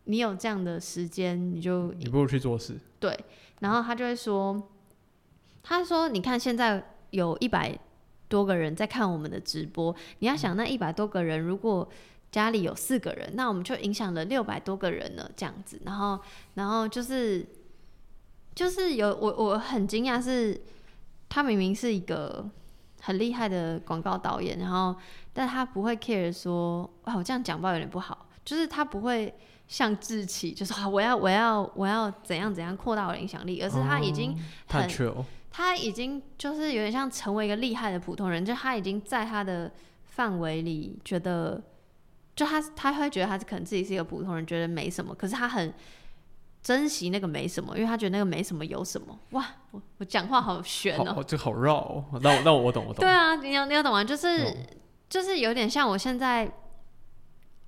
[0.04, 2.78] 你有这样的时间，你就你不如去做事。
[2.98, 3.16] 对，
[3.60, 4.70] 然后他就会说，
[5.62, 7.78] 他说你看现在有一百
[8.28, 11.88] 多个人在看我们的直播，你要想那一百多个人如果
[12.30, 15.80] 家里有四个人，那我们就影响了六百多个人了，这样子。
[15.84, 16.20] 然后，
[16.54, 17.46] 然后就是
[18.54, 20.60] 就是有我我很惊讶是，
[21.28, 22.46] 他明明是一个
[23.00, 24.94] 很厉害的广告导演，然后
[25.32, 29.32] 但他不会 care 说，啊，我这样讲不好有点不好，就是他不会
[29.66, 34.86] 像志奇，就是啊，我要我要我要怎样怎样扩大我的影响力，而是他已经很
[35.58, 39.68] 他已经就是有点像成为一个厉害的普通人，就他已经在他的
[40.04, 41.60] 范围里觉得，
[42.36, 45.74] 就他他会觉得他可能自己是一个普通人，觉得没什么，可是他很
[46.62, 49.18] 珍惜那个没什么，因为他觉得那个没什么有什么。
[49.32, 52.04] 哇，我我讲话好悬哦、好，这个好绕哦。
[52.22, 53.10] 那我那我我懂我懂对。
[53.10, 54.04] 啊，你要你要懂啊？
[54.04, 54.56] 就是、懂
[55.10, 56.48] 就是有点像我现在，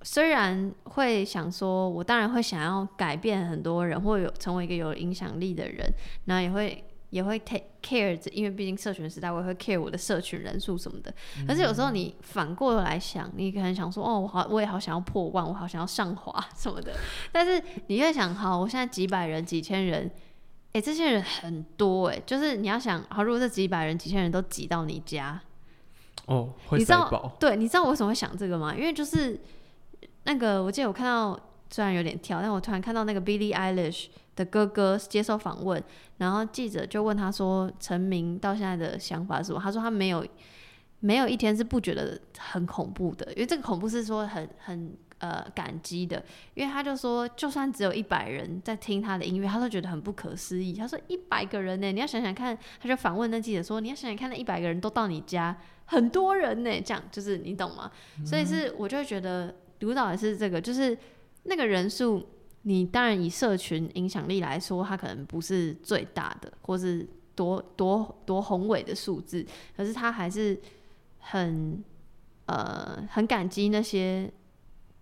[0.01, 5.85] 虽然会想说，我当然会想要改变很多人，或有成为一个有影响力的人，
[6.23, 11.13] 然后也会也会 take care，因为毕竟社群时代，我也会 care 我的社群人数什么的。
[11.47, 16.93] 可是有时候你反过来想，你可能想说，哦，我好，我也好想要破万，我好想要上滑 什么的。
[17.31, 20.09] 但是你越想，好，我现在几百人、几千人。
[20.73, 25.37] 哎、这些人很多哎、就是你要想，好，如果这几百人、几千人都挤到你家，
[26.27, 27.35] 哦，会你知道。
[27.37, 28.73] 对，你知道我为什么会想这个吗？
[28.73, 29.37] 因为就是
[30.23, 31.37] 那个，我记得我看到，
[31.71, 35.81] 虽然有点跳，但我突然看到那个 Billie Eilish 的哥哥接受访问，
[36.17, 39.59] 然后记者就问他说，成名到现在的想法是什么？
[39.59, 40.25] 他说他没有
[40.99, 46.23] 没有一天是不觉得很恐怖的，因为这个恐怖是说很很呃感激的，
[46.53, 50.73] 因为他就说，就算只有一百人在听他的音乐，他都觉得很不可思议。
[50.73, 57.89] 他说一百个人呢，你要想想看，他就反问那记者说，你要想想看，那一百个人都到你家，很多人呢，这样就是你懂吗？
[58.25, 60.97] 所以是我就会觉得卢导也是这个，就是
[61.43, 62.23] 那个人数，
[62.61, 69.43] 你当然以社群影响力来说，他可能不是最大的，或是多多多宏伟的数字，
[69.75, 70.59] 可是他还是
[71.17, 71.83] 很
[72.45, 74.31] 呃很感激那些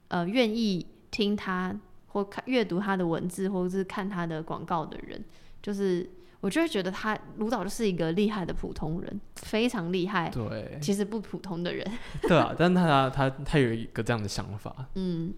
[0.08, 5.22] 呃愿意听他或看阅读他的文字，或者是看他的广告的人，
[5.62, 6.10] 就是
[6.40, 11.86] 我就会觉得他卢导就是一个厉害的普通人，非常厉害，对，其实不普通的人，
[12.22, 15.34] 对啊，但他他他有一个这样的想法，嗯。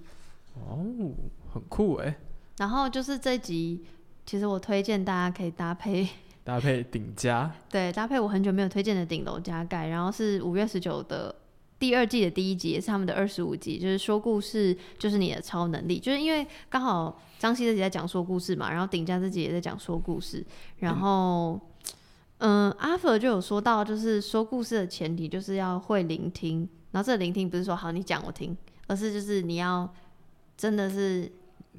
[0.56, 0.86] 哦，
[1.54, 2.16] 很酷哎！
[2.58, 3.84] 然后就是这集，
[4.26, 6.08] 其实我推荐大家可以搭配
[6.44, 11.34] 搭配顶加， 对，搭配我很久没有推荐的顶楼加盖，然后是五月十九的
[11.80, 20.46] 第二季的第一集，也是他们的二十五集，就是说故事就是你的超能力，就是因为刚好张希自己在讲说故事嘛，然后顶加自己也在讲说故事，
[20.80, 21.60] 然后
[22.40, 28.56] 嗯，阿佛就有说到，就是说故事的前提就是要会聆听，然后这个聆听不是说好你讲我听，
[28.88, 29.92] 而是就是你要。
[30.62, 31.28] 真的是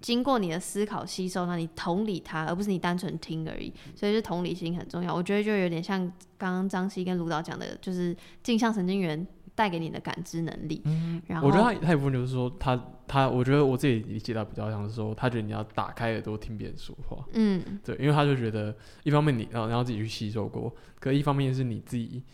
[0.00, 3.72] 经过你的思考吸收，那你同理他，而不是你单纯听而已。
[3.94, 5.14] 所以是同理心很重要。
[5.14, 6.00] 我觉得就有点像
[6.36, 10.82] 刚刚张希跟卢导讲的，就是镜像神经元带给你的感知能力。
[10.86, 12.76] 嗯，然后我觉得他他一部分就是说，他
[13.06, 17.24] 他，我觉得我自己理解到比较像是说，他觉得你要打开耳朵听别人说话。
[17.34, 22.24] 嗯，对，因为他就觉得一方面你然后然后自己去吸收过，可一方面是你自己，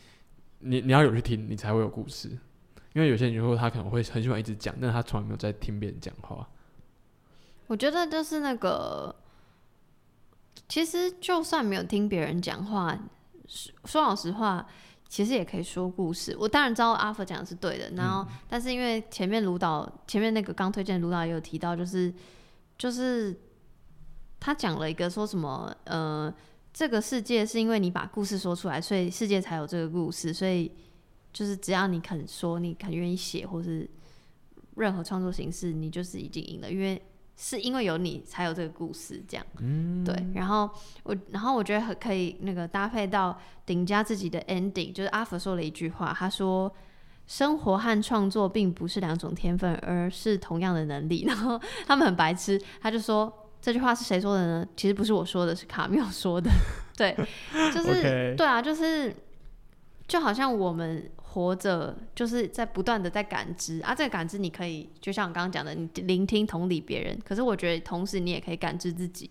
[0.60, 2.30] 你你要有去听，你才会有故事。
[2.98, 6.44] 因为有些人说他可能会很喜欢一直讲，但他从来没有在听别人讲话。
[7.68, 9.14] 我觉得就是那个，
[10.68, 12.98] 其实就算没有听别人讲话，
[13.84, 14.66] 说老实话，
[15.08, 16.36] 其实也可以说故事。
[16.40, 22.12] 我当然知道阿福讲的是对的，然后但是因为前面卢导前面那个刚推荐卢导也有提到，就是
[22.76, 23.38] 就是
[24.40, 26.34] 他讲了一个说什么呃，
[26.72, 30.72] 这个世界是因为你把故事说出来，所以世界才有这个故事，所以。
[31.32, 33.88] 就是只要你肯说，你肯愿意写，或是
[34.76, 36.70] 任何创作形式，你就是已经赢了。
[36.70, 37.00] 因为
[37.36, 39.46] 是因为有你才有这个故事，这样。
[39.58, 40.14] 嗯，对。
[40.34, 40.68] 然后
[41.04, 46.72] 我，然后我觉得很可以那个搭配到顶家自己的 ending，就是阿福说了一句话，他说
[47.28, 51.24] ：“生活和创作并不是两种天分，而是同样的能力。
[51.28, 54.66] ”然后他们很白痴，他就说这句话是谁说的呢？
[54.76, 56.50] 其实不是我说的，是卡缪说的。
[56.96, 57.16] 对，
[57.72, 59.14] 就是 对啊，就是
[60.08, 61.08] 就好像我们。
[61.30, 69.30] 活着就是在不断的在感知啊，这个感知你可以就像我刚刚讲的，你聆听同理别人，可是我觉得同时你也可以感知自己，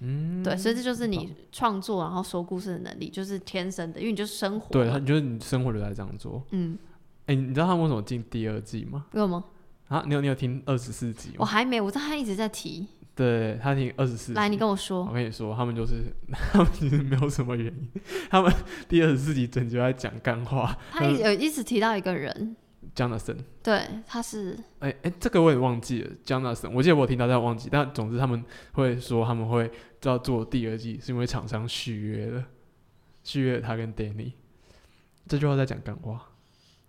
[0.00, 6.78] 嗯，对，所以这就是你创作然后说故事的能力，就是天生的，因为你就是生活，对，你就是你生活就在这样做，嗯，
[7.24, 9.06] 哎，你知道他为什么进第二季吗？
[9.12, 9.42] 为什么？
[9.88, 11.36] 啊，你有你有听二十四集吗？
[11.38, 12.86] 我还没，我知道他一直在提。
[13.18, 15.04] 对他听二十四，来你跟我说。
[15.04, 16.04] 我跟你说，他们就是
[16.52, 17.90] 他们其实没有什么原因，
[18.30, 18.52] 他们
[18.88, 20.78] 第二十四集整集在讲干话。
[20.92, 22.54] 他有一直提到一个人，
[22.94, 23.38] Jonathan。
[23.60, 24.56] 对，他是。
[24.78, 26.70] 哎哎，这个我也忘记了，Jonathan。
[26.70, 29.68] 我记得我听到但忘记，但总之他们会说他们会
[30.04, 32.44] 要做第二季，是因为厂商续约了，
[33.24, 34.34] 续约他跟 Danny。
[35.26, 36.22] 这句话在讲干话，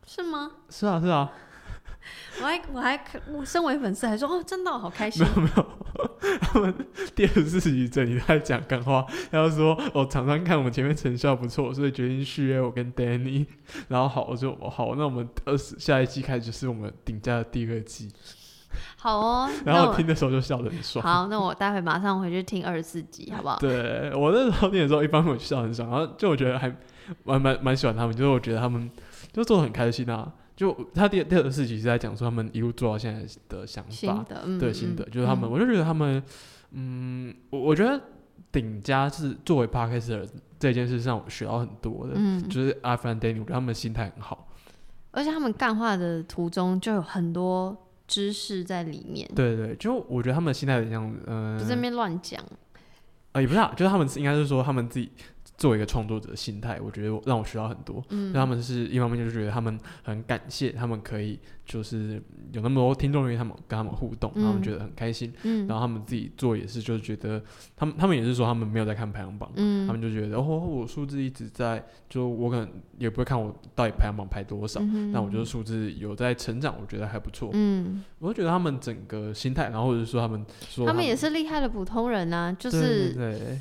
[0.06, 0.52] 是吗？
[0.70, 1.32] 是啊，是啊。
[2.42, 3.00] 我还我还
[3.32, 5.26] 我身为粉丝还说哦，真的好开心。
[5.26, 5.66] 没有没有，
[6.42, 6.74] 他们
[7.16, 13.46] 第二次集整你在讲干话，然后说哦，常常看我们前面成效不错，所以决定续约我跟 Danny。
[13.90, 18.12] 然后好，我就好，那我们二十下一季开始就是我们顶价的第二季。
[18.98, 21.04] 好哦，然后听的时候就笑得很爽。
[21.04, 23.58] 好，那我待会马上回去听二十四集，好不好？
[23.60, 26.74] 对我那时候听的时候，一般会笑很爽，然后就我觉得还
[27.24, 28.90] 蛮蛮蛮喜欢他们，就是我觉得他们
[29.34, 30.32] 就做的很开心啊。
[30.60, 34.26] 就他第第二个事情是在讲说他们一路做到现在的想法，
[34.60, 36.22] 对心得，就是他们，我就觉得他们，
[36.72, 37.98] 嗯，我我觉得
[38.52, 40.28] 顶家是作为 p a r k e r
[40.60, 42.16] 这件事上，我学到很多的，
[42.50, 44.50] 就是阿凡觉得他们心态很好，
[45.12, 52.44] 而且他们干话的途中就有很多知识在里面，对对，就我觉得他们心态很像，嗯，不是那边乱讲，
[53.32, 55.10] 啊，也不是啊，就是他们应该是说他们自己。
[55.60, 58.02] 作为一个创作者的心态，我觉得让我学到很多。
[58.10, 62.22] 嗯，他们是一方面就是觉得他们很感谢，他们可以就是
[62.54, 65.32] 有那么多听众愿意他们跟他们互动，他们觉得很开心。
[65.44, 67.44] 嗯，然后他们自己做也是，就是觉得
[67.76, 72.68] 他们他们也是说他们没有在看排行榜，嗯，他们就觉得哦，我数字一直在，就我可能
[72.98, 74.80] 也不会看我到底排行榜排多少，
[75.12, 77.50] 那我觉得数字有在成长，我觉得还不错。
[77.52, 83.38] 嗯，我觉得他们整个心态，然后或者说他们说他们也是厉害的普通人呐，就是对。
[83.40, 83.60] 对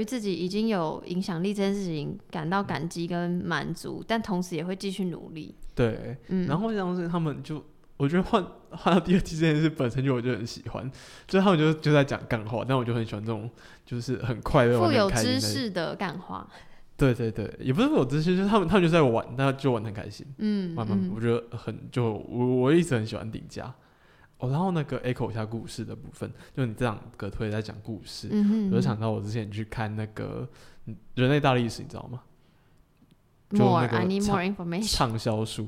[0.00, 5.54] 于自己已经有影响力这件事情感到感激跟满足，但同时也会继续努力。
[5.72, 7.64] 对，嗯，然后像是他们就
[7.96, 10.90] 我觉得换换到第二季这件事本身就我就很喜欢，
[11.28, 13.48] 就是他们就就在讲干话，但我就很喜欢这种
[13.86, 15.08] 就是很快乐、富有。
[15.10, 16.44] 知识的干话，
[16.96, 20.26] 对对对，也不是富有知识，就是他们他们就在玩，但就玩得很开心。
[20.38, 23.72] 嗯慢慢，我嗯觉得很就我我一直很喜欢顶家。
[24.38, 30.48] 哦，然后那个 echo 一下故事的部分，就你这两个推在讲故事，嗯哼我就想到我之前去看那个
[30.86, 32.22] 嗯人类大历史，你知道吗？
[33.50, 34.92] 就 more 那个 I need 畅 more information。
[34.92, 35.66] 畅销书，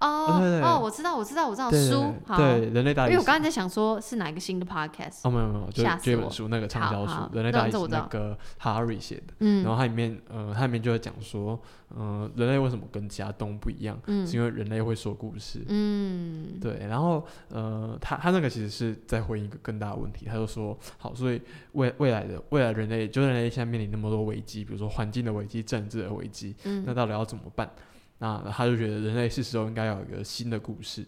[0.00, 0.26] 哦
[0.62, 3.24] 哦，我知道，我知道，我知道书，好，对人类大因为我。
[3.24, 9.62] 刚才在想说是哪一个新的 podcast，哦，没有没有，就这本书那个畅销书人类大历史那个 Harry 写的，嗯。
[9.62, 11.58] 然后它里面呃，它里面就会讲说，
[11.96, 14.26] 嗯、人类为什么跟其他动物不一样，嗯。
[14.26, 15.64] 是因为人类会说故事。
[15.68, 21.40] 嗯，对，然后呃，他他那个其实是在回应一个更大的问题，他就说，好，所以
[21.72, 26.82] 未未来的未来人类，就人类现在面临那么多危机，比如说环境的危机、政治的危机，嗯。
[26.86, 27.70] 那到底要怎么办？
[28.18, 31.04] 那他就觉得人类是时候应该要有一个新的故事，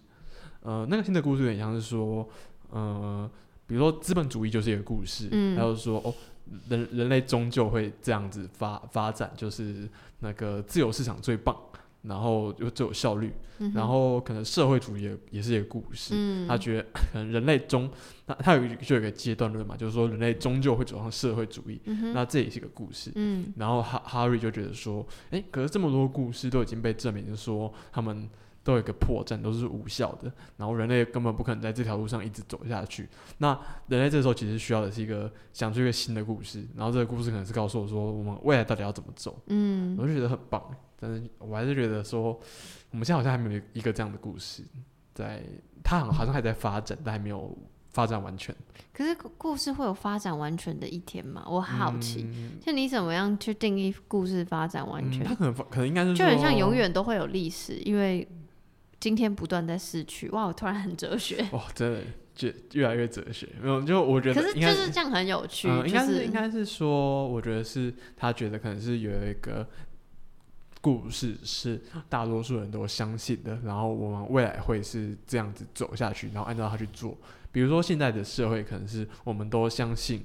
[0.63, 2.29] 呃，那个新的故事有点像是说，
[2.71, 3.31] 呃，
[3.69, 5.57] 比如说资本主义就是一个故事，嗯。
[5.57, 6.13] 还有说哦，
[6.69, 9.89] 人人类终究会这样子发发展，就是
[10.19, 11.57] 那个自由市场最棒，
[12.07, 17.91] 然后又最有效率，嗯然后可能社会主义也也是一个故事，嗯，他觉得 可能人类终，
[18.27, 23.11] 那他有一就有一个阶段论嘛，就是说人类终究会走向社会主义，嗯那这也是一个故事。
[23.15, 28.29] 嗯然后哈哈瑞就觉得说，哎，可是这么多故事都已经被证明说他们
[28.63, 33.09] 都有一个破绽，都是无效的，然后人类根本不可能在这条路上一直走下去。
[33.39, 33.59] 那
[33.89, 40.63] 人类这时候其实需要的是一个想出一个新的故事，然后这个故事可能是告诉我说我们未来到底要怎么走，嗯我就觉得很棒。
[41.05, 42.41] 但是我还是觉得说，
[42.91, 44.63] 我们现在好像还没有一个这样的故事，
[45.13, 45.43] 在
[45.83, 47.57] 它好好像还在发展，但还没有
[47.91, 48.55] 发展完全。
[48.93, 51.45] 可是故故事会有发展完全的一天吗？
[51.47, 55.25] 我好奇，嗯就你怎么样去定义故事发展完嗯，全？
[55.27, 58.27] 它可能可能应该是就很像永远都会有历史，因为
[58.99, 60.29] 今天不断在逝去。
[60.31, 62.01] 哇，我突然很哲学，哇，真的
[62.35, 63.49] 就越来越哲学。
[63.61, 69.69] 没有，就我觉得可是就是这样很有趣，嗯，应该就是应该是说，我觉得是他觉得可能是有一个
[70.85, 71.81] 故事是
[72.11, 77.17] 大多数人都相信的，然后我们未来会是这样子走下去，然后按照它去做。
[77.51, 80.23] 比如说现在的社会可能是我们都相信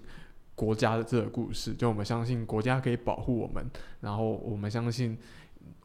[0.56, 3.65] 国家的这个故事，就我们相信国家可以保护我们，
[4.02, 5.18] 然后我们相信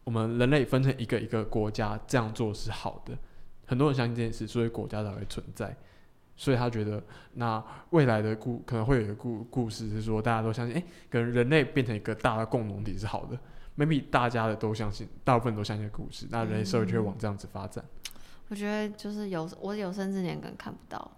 [0.02, 3.16] 我们人类分成一个一个国家这样做是好的。
[3.66, 5.76] 很多人相信这件事，所以国家才会存在。
[6.36, 7.00] 所以他觉得，
[7.34, 13.38] 那未来的故可能会有一个故故事是说，大家都相信，哎、可能人类变成一个大的共同体是好的。
[13.76, 17.84] Maybe 大家的都相信，大部分都相信故事，那人类社会就会往这样子发展。
[18.48, 21.10] 我觉得就是有我有生之年可能看不到，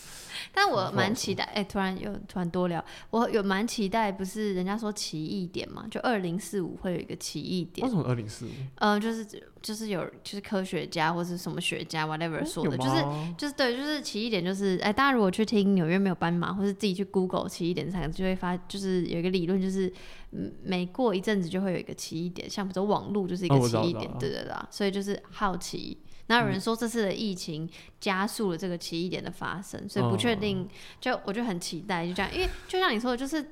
[0.52, 1.42] 但我蛮期待。
[1.44, 5.86] 哎、突然又突然多聊，我有蛮期待，不是人家说奇异点嘛？
[5.90, 8.50] 就二零四五会有一个奇异点为，什么二零四五？
[8.76, 9.26] 嗯，就是
[9.62, 13.04] 就是有就是科学家或是什么学家 whatever 说的，就是是
[13.38, 20.25] 就是对，就是奇异点，就是哎，大家如果去听纽约没有斑马，或是自己去 Google 奇异点三个字，就会发，就是有一个理论，就是嗯，
[20.62, 25.98] 每过一阵子就会有一个奇异点，像比如说网络就是一个奇异点，对对对啊，所以就是好奇。
[26.28, 30.68] 那有人说这次的疫情加速了这个奇异点的发生，所以不确哦定，
[31.00, 33.42] 就我就很期待，就这样，因为就像你说的，就是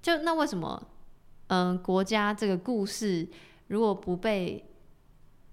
[0.00, 0.82] 就那为什么
[1.48, 3.28] 嗯、国家这个故事
[3.66, 4.64] 如果不被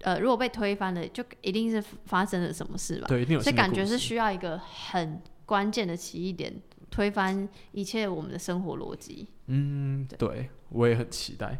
[0.02, 3.08] 呃如果被推翻了，就一定是发生了什么事吧？
[3.08, 6.54] 对，一定有所以感觉是需要一个很关键的奇异点，
[6.90, 9.28] 推翻一切我们的生活逻辑。
[9.46, 11.58] 嗯，对，我也很期待。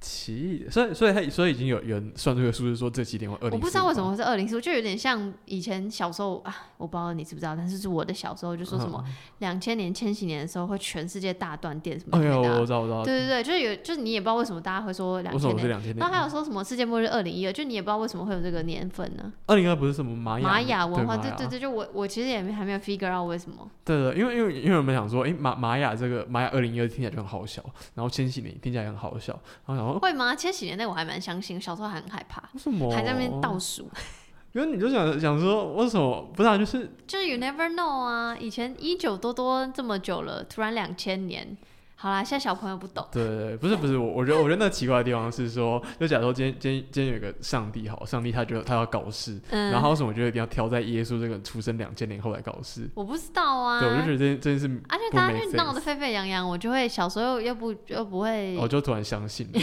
[0.00, 3.52] 奇异，所以所以他所以已经有有人算出一个数字，说这几点会二零。
[3.52, 9.04] 我不知道为什么会是二零四五，就有点像以前小时候啊，我不知道你知不知道，但是是我的小时候就说什么
[9.38, 12.40] 两千年、千禧年的时候会全世界大断电什么哎呦。
[12.40, 13.04] 我知道，我知道。
[13.04, 15.98] 对对对，就是有，就是你也不知道为什么大家会说两千年，两千年？
[15.98, 19.30] 然后还有说什么世界末日二零一二，就你也不知道为什么会有这个年份呢？
[19.46, 23.68] 二零二不是什么玛雅玛雅文化，对对对对，就我我其实也没还没有 figure out 为什么。
[23.84, 27.62] 对对，因为因为因为我们想说，哎，玛玛雅这个玛雅二零一二听起来就很好笑，
[27.94, 29.32] 然后千禧年听起来也很好笑，
[29.66, 30.34] 然后想说会吗？
[30.34, 33.88] 千禧年那我还蛮相信，小时候还很害怕，为什么还在那边倒数。
[34.52, 36.58] 因为你就想想说，为什么不是啊？
[36.58, 41.56] 就是就是 you never know 啊，以前一九多多这么久了，突然两千年，
[42.02, 43.06] 好啦，现在小朋友不懂。
[43.12, 52.88] 对对对，不是不是，我我觉得我觉得那奇怪的地方是说，就假如说今天今天今天有一个上帝好，上帝他觉得他要搞事，嗯，然后他为什么觉得一定要挑在耶稣这个出生两千年后来搞事？
[52.94, 59.60] 我不知道啊，对，我就觉得这件这件事，而且不大家闹得沸沸扬扬，我就会小时候又不又不会我就突然相信了。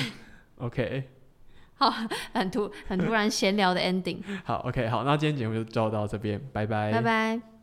[0.59, 1.09] OK，
[1.77, 1.91] 好
[2.33, 7.56] 很突很突然闲聊的 ending， 好，OK，好，那今天节目就就到这边，拜拜，拜拜。